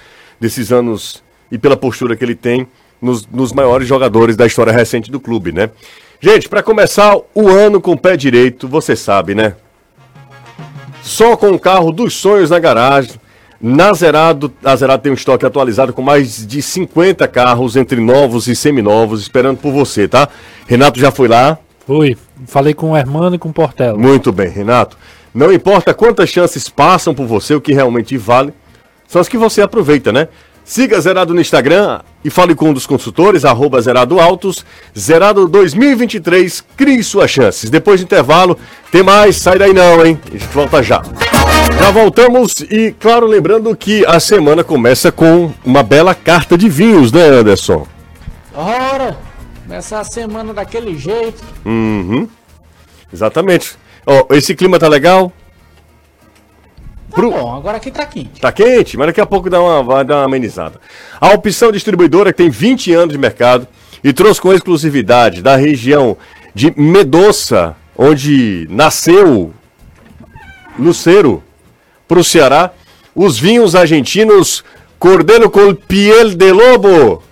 [0.40, 2.66] desses anos e pela postura que ele tem
[3.00, 5.70] nos, nos maiores jogadores da história recente do clube, né?
[6.20, 9.54] Gente, para começar o ano com o pé direito, você sabe, né?
[11.02, 13.22] Só com o carro dos sonhos na garagem
[13.62, 18.48] na Zerado, a Zerado tem um estoque atualizado com mais de 50 carros entre novos
[18.48, 20.28] e seminovos, esperando por você, tá?
[20.66, 21.56] Renato já foi lá?
[21.86, 22.16] Fui.
[22.46, 23.96] Falei com o Hermano e com o Portela.
[23.96, 24.98] Muito bem, Renato.
[25.32, 28.52] Não importa quantas chances passam por você, o que realmente vale
[29.06, 30.28] são as que você aproveita, né?
[30.64, 34.64] Siga Zerado no Instagram e fale com um dos consultores, arroba Zerado Autos.
[34.98, 37.68] Zerado 2023, crie suas chances.
[37.68, 38.56] Depois do intervalo,
[38.90, 40.18] tem mais, sai daí não, hein?
[40.26, 41.02] A gente volta já.
[41.78, 47.12] Já voltamos e, claro, lembrando que a semana começa com uma bela carta de vinhos,
[47.12, 47.86] né, Anderson?
[48.54, 49.18] Ora,
[49.62, 51.42] começa a semana daquele jeito.
[51.64, 52.28] Uhum.
[53.12, 53.76] Exatamente.
[54.06, 55.32] Ó, esse clima tá legal?
[57.10, 57.30] Tá Pro...
[57.30, 58.40] bom, agora aqui tá quente.
[58.40, 60.80] Tá quente, mas daqui a pouco dá uma, vai dar uma amenizada.
[61.20, 63.66] A opção distribuidora que tem 20 anos de mercado
[64.02, 66.16] e trouxe com exclusividade da região
[66.54, 69.52] de Medoça, onde nasceu
[70.78, 71.42] Lucero,
[72.12, 72.70] para o Ceará,
[73.14, 74.62] os vinhos argentinos
[74.98, 77.22] Cordelo com Piel de Lobo.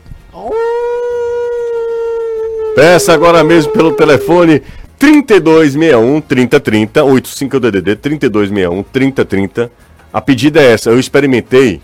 [2.74, 4.62] Peça agora mesmo pelo telefone
[4.98, 9.70] 3261 3030 85 DDD 3261 3030.
[10.10, 11.82] A pedida é essa, eu experimentei.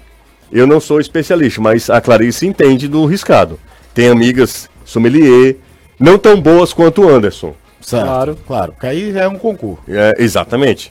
[0.50, 3.60] Eu não sou especialista, mas a Clarice entende do riscado.
[3.92, 5.56] Tem amigas sommelier,
[6.00, 7.54] não tão boas quanto o Anderson.
[7.82, 8.06] Certo.
[8.06, 8.72] Claro, claro.
[8.72, 9.82] Porque aí é um concurso.
[9.86, 10.90] É, exatamente.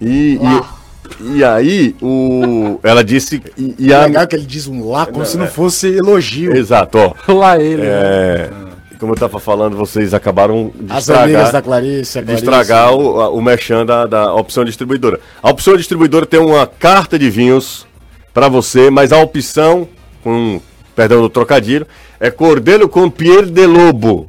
[0.00, 0.75] E, e,
[1.20, 3.42] e, aí, o, ela disse.
[3.56, 4.06] E, e a...
[4.06, 6.54] Legal que ele diz um lá como é, se não fosse elogio.
[6.54, 7.32] Exato, ó.
[7.32, 7.82] Lá ele.
[7.82, 8.66] É, né?
[8.98, 13.42] como eu estava falando, vocês acabaram de As estragar, da Clarice, de estragar o, o
[13.42, 15.20] merchan da, da opção distribuidora.
[15.42, 17.86] A opção distribuidora tem uma carta de vinhos
[18.32, 19.88] para você, mas a opção,
[20.22, 20.60] com
[20.94, 21.86] perdão do trocadilho,
[22.18, 24.28] é Cordeiro com Pierre de Lobo.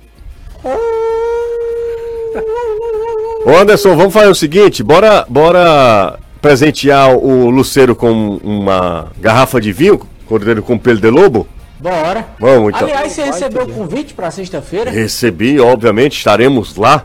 [3.46, 9.74] Ô Anderson, vamos fazer o seguinte, bora, bora presentear o Luceiro com uma garrafa de
[9.74, 11.45] vinho, Cordeiro com Pelo de Lobo?
[11.78, 12.26] Bora.
[12.39, 12.88] Vamos então.
[12.88, 14.89] Aliás, você recebeu o convite para sexta-feira?
[14.89, 17.04] Recebi, obviamente, estaremos lá.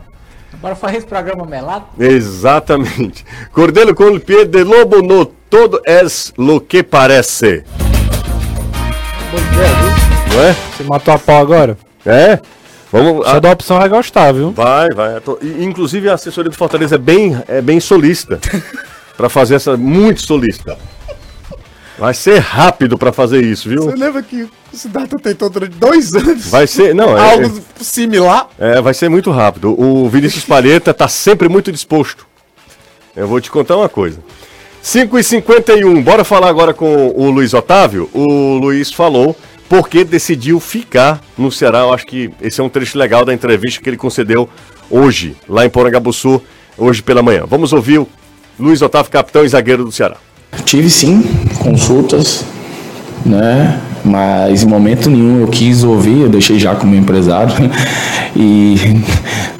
[0.61, 1.86] Bora fazer esse programa melado?
[1.99, 3.24] Exatamente.
[3.53, 7.64] Cordeiro com Pelo de Lobo no todo es lo que parece.
[10.32, 10.53] Não é?
[10.53, 11.76] Você matou a pau agora?
[12.07, 12.38] É?
[12.93, 13.40] Vamos, a...
[13.40, 14.53] da opção vai gostar, viu?
[14.53, 15.20] Vai, vai.
[15.20, 15.36] Tô...
[15.43, 18.38] Inclusive a assessoria do Fortaleza é bem, é bem solista.
[19.16, 19.76] para fazer essa.
[19.76, 20.78] Muito solista.
[21.98, 23.84] Vai ser rápido para fazer isso, viu?
[23.84, 26.46] Você lembra que o Siddhartha tentou durante dois anos?
[26.48, 28.48] Vai ser, não, é, algo é, similar?
[28.58, 29.80] É, vai ser muito rápido.
[29.80, 32.26] O Vinícius Palheta tá sempre muito disposto.
[33.14, 34.18] Eu vou te contar uma coisa.
[34.82, 38.10] 5h51, bora falar agora com o Luiz Otávio.
[38.12, 39.36] O Luiz falou
[39.68, 41.80] porque decidiu ficar no Ceará.
[41.80, 44.48] Eu acho que esse é um trecho legal da entrevista que ele concedeu
[44.90, 46.42] hoje, lá em Porangabuçu,
[46.76, 47.44] hoje pela manhã.
[47.46, 48.08] Vamos ouvir o
[48.62, 50.14] Luiz Otávio, capitão e zagueiro do Ceará.
[50.64, 51.24] Tive sim
[51.58, 52.44] consultas,
[53.26, 53.80] né?
[54.04, 57.52] Mas em momento nenhum eu quis ouvir, eu deixei já como empresário
[58.36, 58.76] e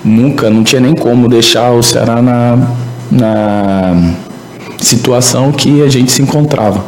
[0.05, 2.59] nunca, não tinha nem como deixar o Ceará na,
[3.11, 4.15] na
[4.79, 6.85] situação que a gente se encontrava,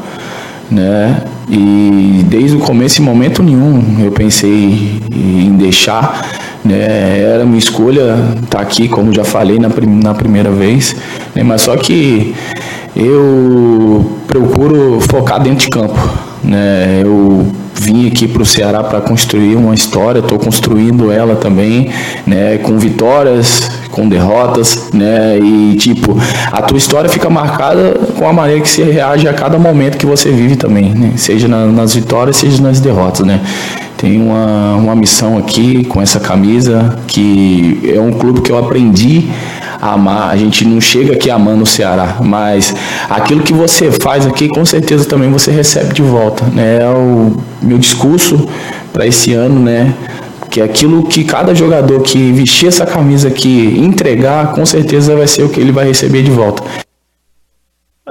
[0.71, 1.21] né?
[1.49, 6.25] E desde o começo, em momento nenhum, eu pensei em deixar,
[6.65, 7.21] né?
[7.21, 10.97] Era uma escolha estar tá aqui, como já falei na, na primeira vez,
[11.35, 11.43] né?
[11.43, 12.35] mas só que
[12.97, 15.99] eu procuro focar dentro de campo,
[16.43, 17.01] né?
[17.03, 21.91] Eu vim aqui para o Ceará para construir uma história, estou construindo ela também,
[22.27, 22.59] né?
[22.59, 25.39] Com vitórias, com derrotas, né?
[25.39, 26.17] E tipo,
[26.53, 30.07] a tua história fica marcada com a maneira que você reage a cada momento que
[30.07, 31.13] você vive também, né?
[31.17, 33.41] Seja na, nas vitórias, seja nas derrotas, né?
[34.05, 39.31] Tem uma, uma missão aqui com essa camisa que é um clube que eu aprendi
[39.81, 40.29] amar.
[40.29, 42.77] A gente não chega aqui amando o Ceará, mas
[43.09, 46.45] aquilo que você faz aqui, com certeza também você recebe de volta.
[46.45, 46.83] Né?
[46.83, 48.47] É o meu discurso
[48.93, 49.95] para esse ano, né?
[50.51, 55.27] Que é aquilo que cada jogador que vestir essa camisa aqui entregar, com certeza vai
[55.27, 56.63] ser o que ele vai receber de volta.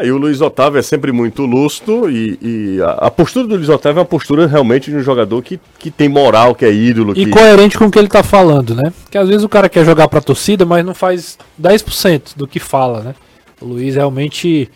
[0.03, 3.69] Aí o Luiz Otávio é sempre muito lustro e, e a, a, postura do Luiz
[3.69, 7.13] Otávio é uma postura realmente de um jogador que, que tem moral, que é ídolo.
[7.13, 7.31] E que...
[7.31, 8.91] coerente com o que ele tá falando, né?
[9.01, 12.59] Porque às vezes o cara quer jogar pra torcida, mas não faz 10% do que
[12.59, 13.15] fala, né?
[13.61, 14.69] O Luiz realmente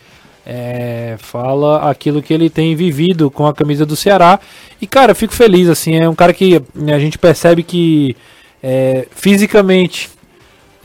[0.46, 4.40] é, fala aquilo que ele tem vivido com a camisa do Ceará.
[4.80, 8.16] E, cara, eu fico feliz, assim, é um cara que né, a gente percebe que
[8.62, 10.08] é, fisicamente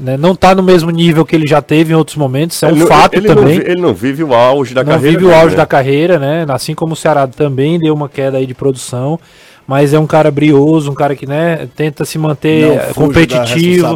[0.03, 0.17] né?
[0.17, 2.85] Não está no mesmo nível que ele já teve em outros momentos, é um ele,
[2.85, 3.59] fato ele também.
[3.59, 5.13] Não, ele não vive o auge da não carreira.
[5.13, 5.57] Não vive o auge né?
[5.57, 6.45] da carreira, né?
[6.49, 9.17] Assim como o Ceará também deu uma queda aí de produção,
[9.65, 13.95] mas é um cara brioso, um cara que né, tenta se manter não competitivo,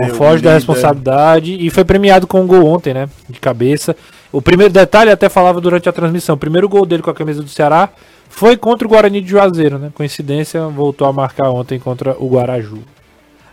[0.00, 3.08] não foge da responsabilidade e foi premiado com um gol ontem, né?
[3.28, 3.94] De cabeça.
[4.32, 7.42] O primeiro detalhe até falava durante a transmissão, o primeiro gol dele com a camisa
[7.42, 7.88] do Ceará
[8.28, 9.90] foi contra o Guarani de Juazeiro, né?
[9.94, 12.82] Coincidência, voltou a marcar ontem contra o Guaraju.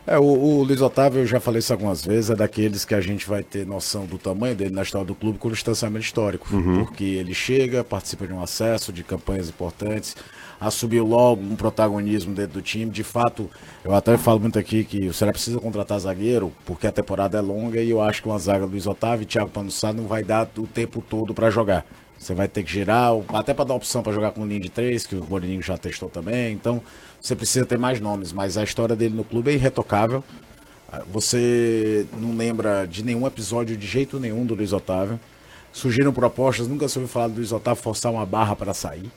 [0.07, 3.01] É, o, o, Luiz Otávio, eu já falei isso algumas vezes, é daqueles que a
[3.01, 6.47] gente vai ter noção do tamanho dele na história do clube com o distanciamento histórico.
[6.55, 6.85] Uhum.
[6.85, 10.15] Porque ele chega, participa de um acesso, de campanhas importantes,
[10.61, 12.91] assumiu logo um protagonismo dentro do time.
[12.91, 13.49] De fato,
[13.83, 17.41] eu até falo muito aqui que o Ceará precisa contratar zagueiro, porque a temporada é
[17.41, 20.47] longa e eu acho que uma zaga Luiz Otávio e Thiago Panussá não vai dar
[20.57, 21.83] o tempo todo para jogar.
[22.25, 25.05] Você vai ter que girar, até para dar opção para jogar com linha de três,
[25.05, 26.53] que o Mourinho já testou também.
[26.53, 26.81] Então,
[27.21, 30.23] você precisa ter mais nomes, mas a história dele no clube é irretocável.
[31.11, 35.19] Você não lembra de nenhum episódio de jeito nenhum do Luiz Otávio.
[35.71, 39.11] Surgiram propostas, nunca se ouviu falar do Luiz Otávio forçar uma barra para sair.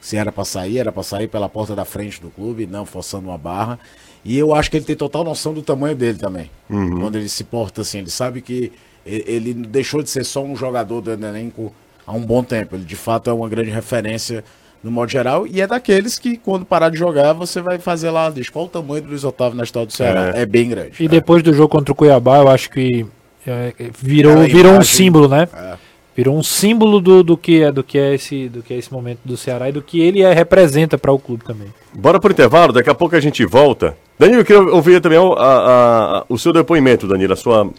[0.00, 3.28] Se era para sair, era para sair pela porta da frente do clube, não forçando
[3.28, 3.78] uma barra.
[4.24, 6.50] E eu acho que ele tem total noção do tamanho dele também.
[6.68, 7.02] Uhum.
[7.02, 8.72] Quando ele se porta assim, ele sabe que
[9.06, 11.72] ele deixou de ser só um jogador do elenco
[12.06, 12.76] há um bom tempo.
[12.76, 14.44] Ele de fato é uma grande referência
[14.82, 18.28] no modo geral, e é daqueles que, quando parar de jogar, você vai fazer lá,
[18.30, 20.32] diz qual o tamanho do Luiz Otávio na história do Ceará.
[20.34, 20.94] É, é bem grande.
[20.98, 21.08] E é.
[21.08, 23.06] depois do jogo contra o Cuiabá, eu acho que
[23.46, 25.48] é, virou, é, virou um símbolo, né?
[25.54, 25.74] É.
[26.16, 28.92] Virou um símbolo do, do, que é, do, que é esse, do que é esse
[28.92, 31.68] momento do Ceará e do que ele é, representa para o clube também.
[31.94, 33.96] Bora pro intervalo, daqui a pouco a gente volta.
[34.18, 37.70] Danilo, eu queria ouvir também a, a, a, o seu depoimento, Danilo, a sua...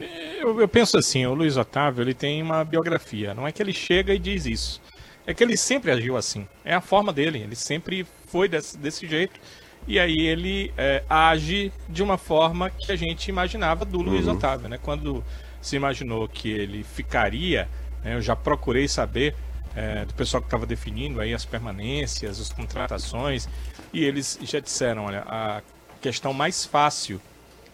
[0.43, 3.73] Eu, eu penso assim, o Luiz Otávio, ele tem uma biografia, não é que ele
[3.73, 4.81] chega e diz isso
[5.25, 6.47] é que ele sempre agiu assim.
[6.63, 7.39] É a forma dele.
[7.39, 9.39] Ele sempre foi desse, desse jeito.
[9.87, 14.33] E aí ele é, age de uma forma que a gente imaginava do Luiz uhum.
[14.33, 14.79] Otávio, né?
[14.81, 15.23] Quando
[15.61, 17.67] se imaginou que ele ficaria,
[18.03, 19.35] né, eu já procurei saber
[19.75, 23.47] é, do pessoal que estava definindo aí as permanências, as contratações,
[23.93, 25.61] e eles já disseram, olha, a
[26.01, 27.19] questão mais fácil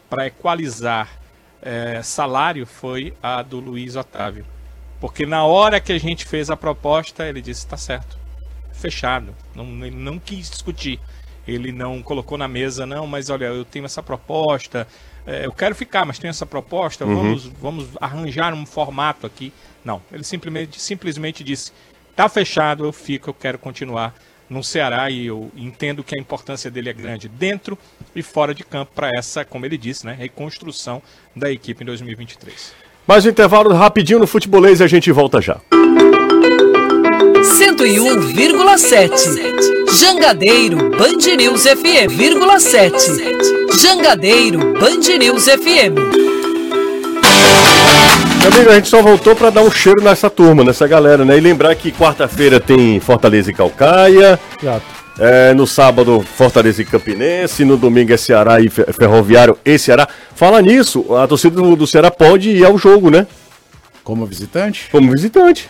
[0.08, 1.10] para equalizar
[1.62, 4.46] é, salário foi a do Luiz Otávio.
[5.00, 8.18] Porque na hora que a gente fez a proposta, ele disse: está certo,
[8.74, 9.34] fechado.
[9.56, 11.00] Não, ele não quis discutir.
[11.48, 14.88] Ele não colocou na mesa, não, mas olha, eu tenho essa proposta,
[15.26, 17.16] é, eu quero ficar, mas tenho essa proposta, uhum.
[17.16, 19.52] vamos, vamos arranjar um formato aqui.
[19.84, 21.72] Não, ele simplesmente, simplesmente disse:
[22.12, 24.14] está fechado, eu fico, eu quero continuar
[24.50, 27.78] no Ceará e eu entendo que a importância dele é grande dentro
[28.16, 31.02] e fora de campo para essa, como ele disse, né, reconstrução
[31.36, 32.74] da equipe em 2023.
[33.08, 35.60] Mais um intervalo rapidinho no futebolês e a gente volta já.
[37.42, 42.12] 101,7 Jangadeiro Band News FM,
[42.60, 42.98] 7
[43.82, 46.29] Jangadeiro Band News FM.
[48.42, 51.38] Meu amigo, a gente só voltou para dar um cheiro nessa turma, nessa galera, né?
[51.38, 54.40] E lembrar que quarta-feira tem Fortaleza e Calcaia.
[54.62, 54.86] Exato.
[55.20, 57.66] É, no sábado, Fortaleza e Campinense.
[57.66, 60.08] No domingo é Ceará e Fe- Ferroviário e Ceará.
[60.34, 63.28] Fala nisso, a torcida do, do Ceará pode ir ao jogo, né?
[64.04, 64.88] Como visitante?
[64.92, 65.70] Como visitante.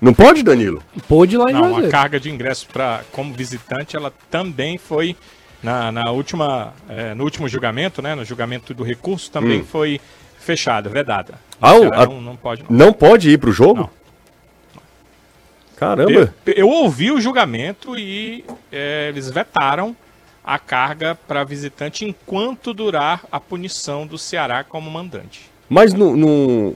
[0.00, 0.80] Não pode, Danilo?
[1.08, 1.90] Pôde lá em Não, a Juazeiro.
[1.90, 5.16] carga de ingresso para como visitante, ela também foi
[5.60, 8.14] na, na última, eh, no último julgamento, né?
[8.14, 9.64] No julgamento do recurso também Hum.
[9.68, 10.00] foi
[10.48, 11.34] fechada, vedada.
[11.60, 12.62] Ah, o- a- não, não pode.
[12.68, 12.86] Não.
[12.86, 13.80] Não pode ir pro jogo?
[13.80, 13.90] Não.
[15.76, 16.32] Caramba.
[16.46, 19.94] Eu, eu ouvi o julgamento e eh, eles vetaram
[20.44, 25.50] a carga para visitante enquanto durar a punição do Ceará como mandante.
[25.68, 26.16] Mas não.
[26.16, 26.74] não...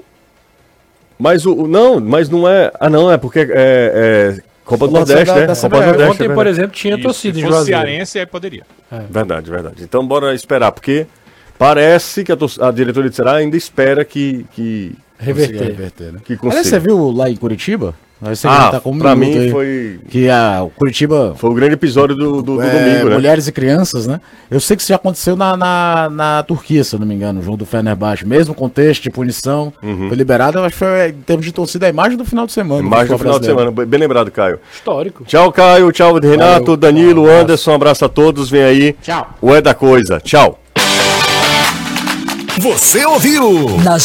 [1.19, 1.55] Mas o.
[1.55, 2.71] o- Não, mas não é.
[2.79, 3.47] Ah, não, é porque é.
[3.51, 5.47] é Copa do Nordeste, da- né?
[5.47, 5.87] da Copa do.
[5.87, 6.11] Nordeste.
[6.13, 7.81] Ontem, é por exemplo, tinha Isso, torcida se em fosse Juazeiro.
[7.81, 8.67] cearense, aí poderia.
[9.11, 9.83] Verdade, verdade.
[9.83, 11.07] Então bora esperar, porque
[11.59, 14.45] parece que a, a diretoria de Ceará ainda espera que.
[14.53, 15.63] que, Reverter.
[15.69, 16.19] reverter, né?
[16.25, 16.65] que Aliás, consiga.
[16.65, 17.95] você viu lá em Curitiba?
[18.21, 20.01] Você Ah, tá com um pra mim aí, foi.
[20.09, 23.15] Que a, Curitiba Foi o grande episódio do, do, do é, domingo, né?
[23.17, 24.21] mulheres e crianças, né?
[24.51, 27.43] Eu sei que isso já aconteceu na, na, na Turquia, se não me engano, o
[27.43, 28.25] jogo do Fenerbahçe.
[28.27, 30.59] Mesmo contexto de punição, foi liberado.
[30.59, 32.83] Eu acho que foi, em termos de torcida, a imagem do final de semana.
[32.83, 33.71] Mais no futebol final de brasileiro.
[33.73, 33.87] semana.
[33.91, 34.61] Bem lembrado, Caio.
[34.73, 35.25] Histórico.
[35.25, 35.91] Tchau, Caio.
[35.91, 36.77] Tchau, Renato, Valeu.
[36.77, 37.41] Danilo, Um.
[37.41, 37.73] Anderson.
[37.73, 38.49] Um abraço a todos.
[38.51, 38.93] Vem aí.
[39.03, 39.35] Tchau.
[39.41, 40.21] O É da Coisa.
[40.21, 40.62] Tchau.
[42.59, 43.79] Você ouviu?
[43.83, 43.99] Na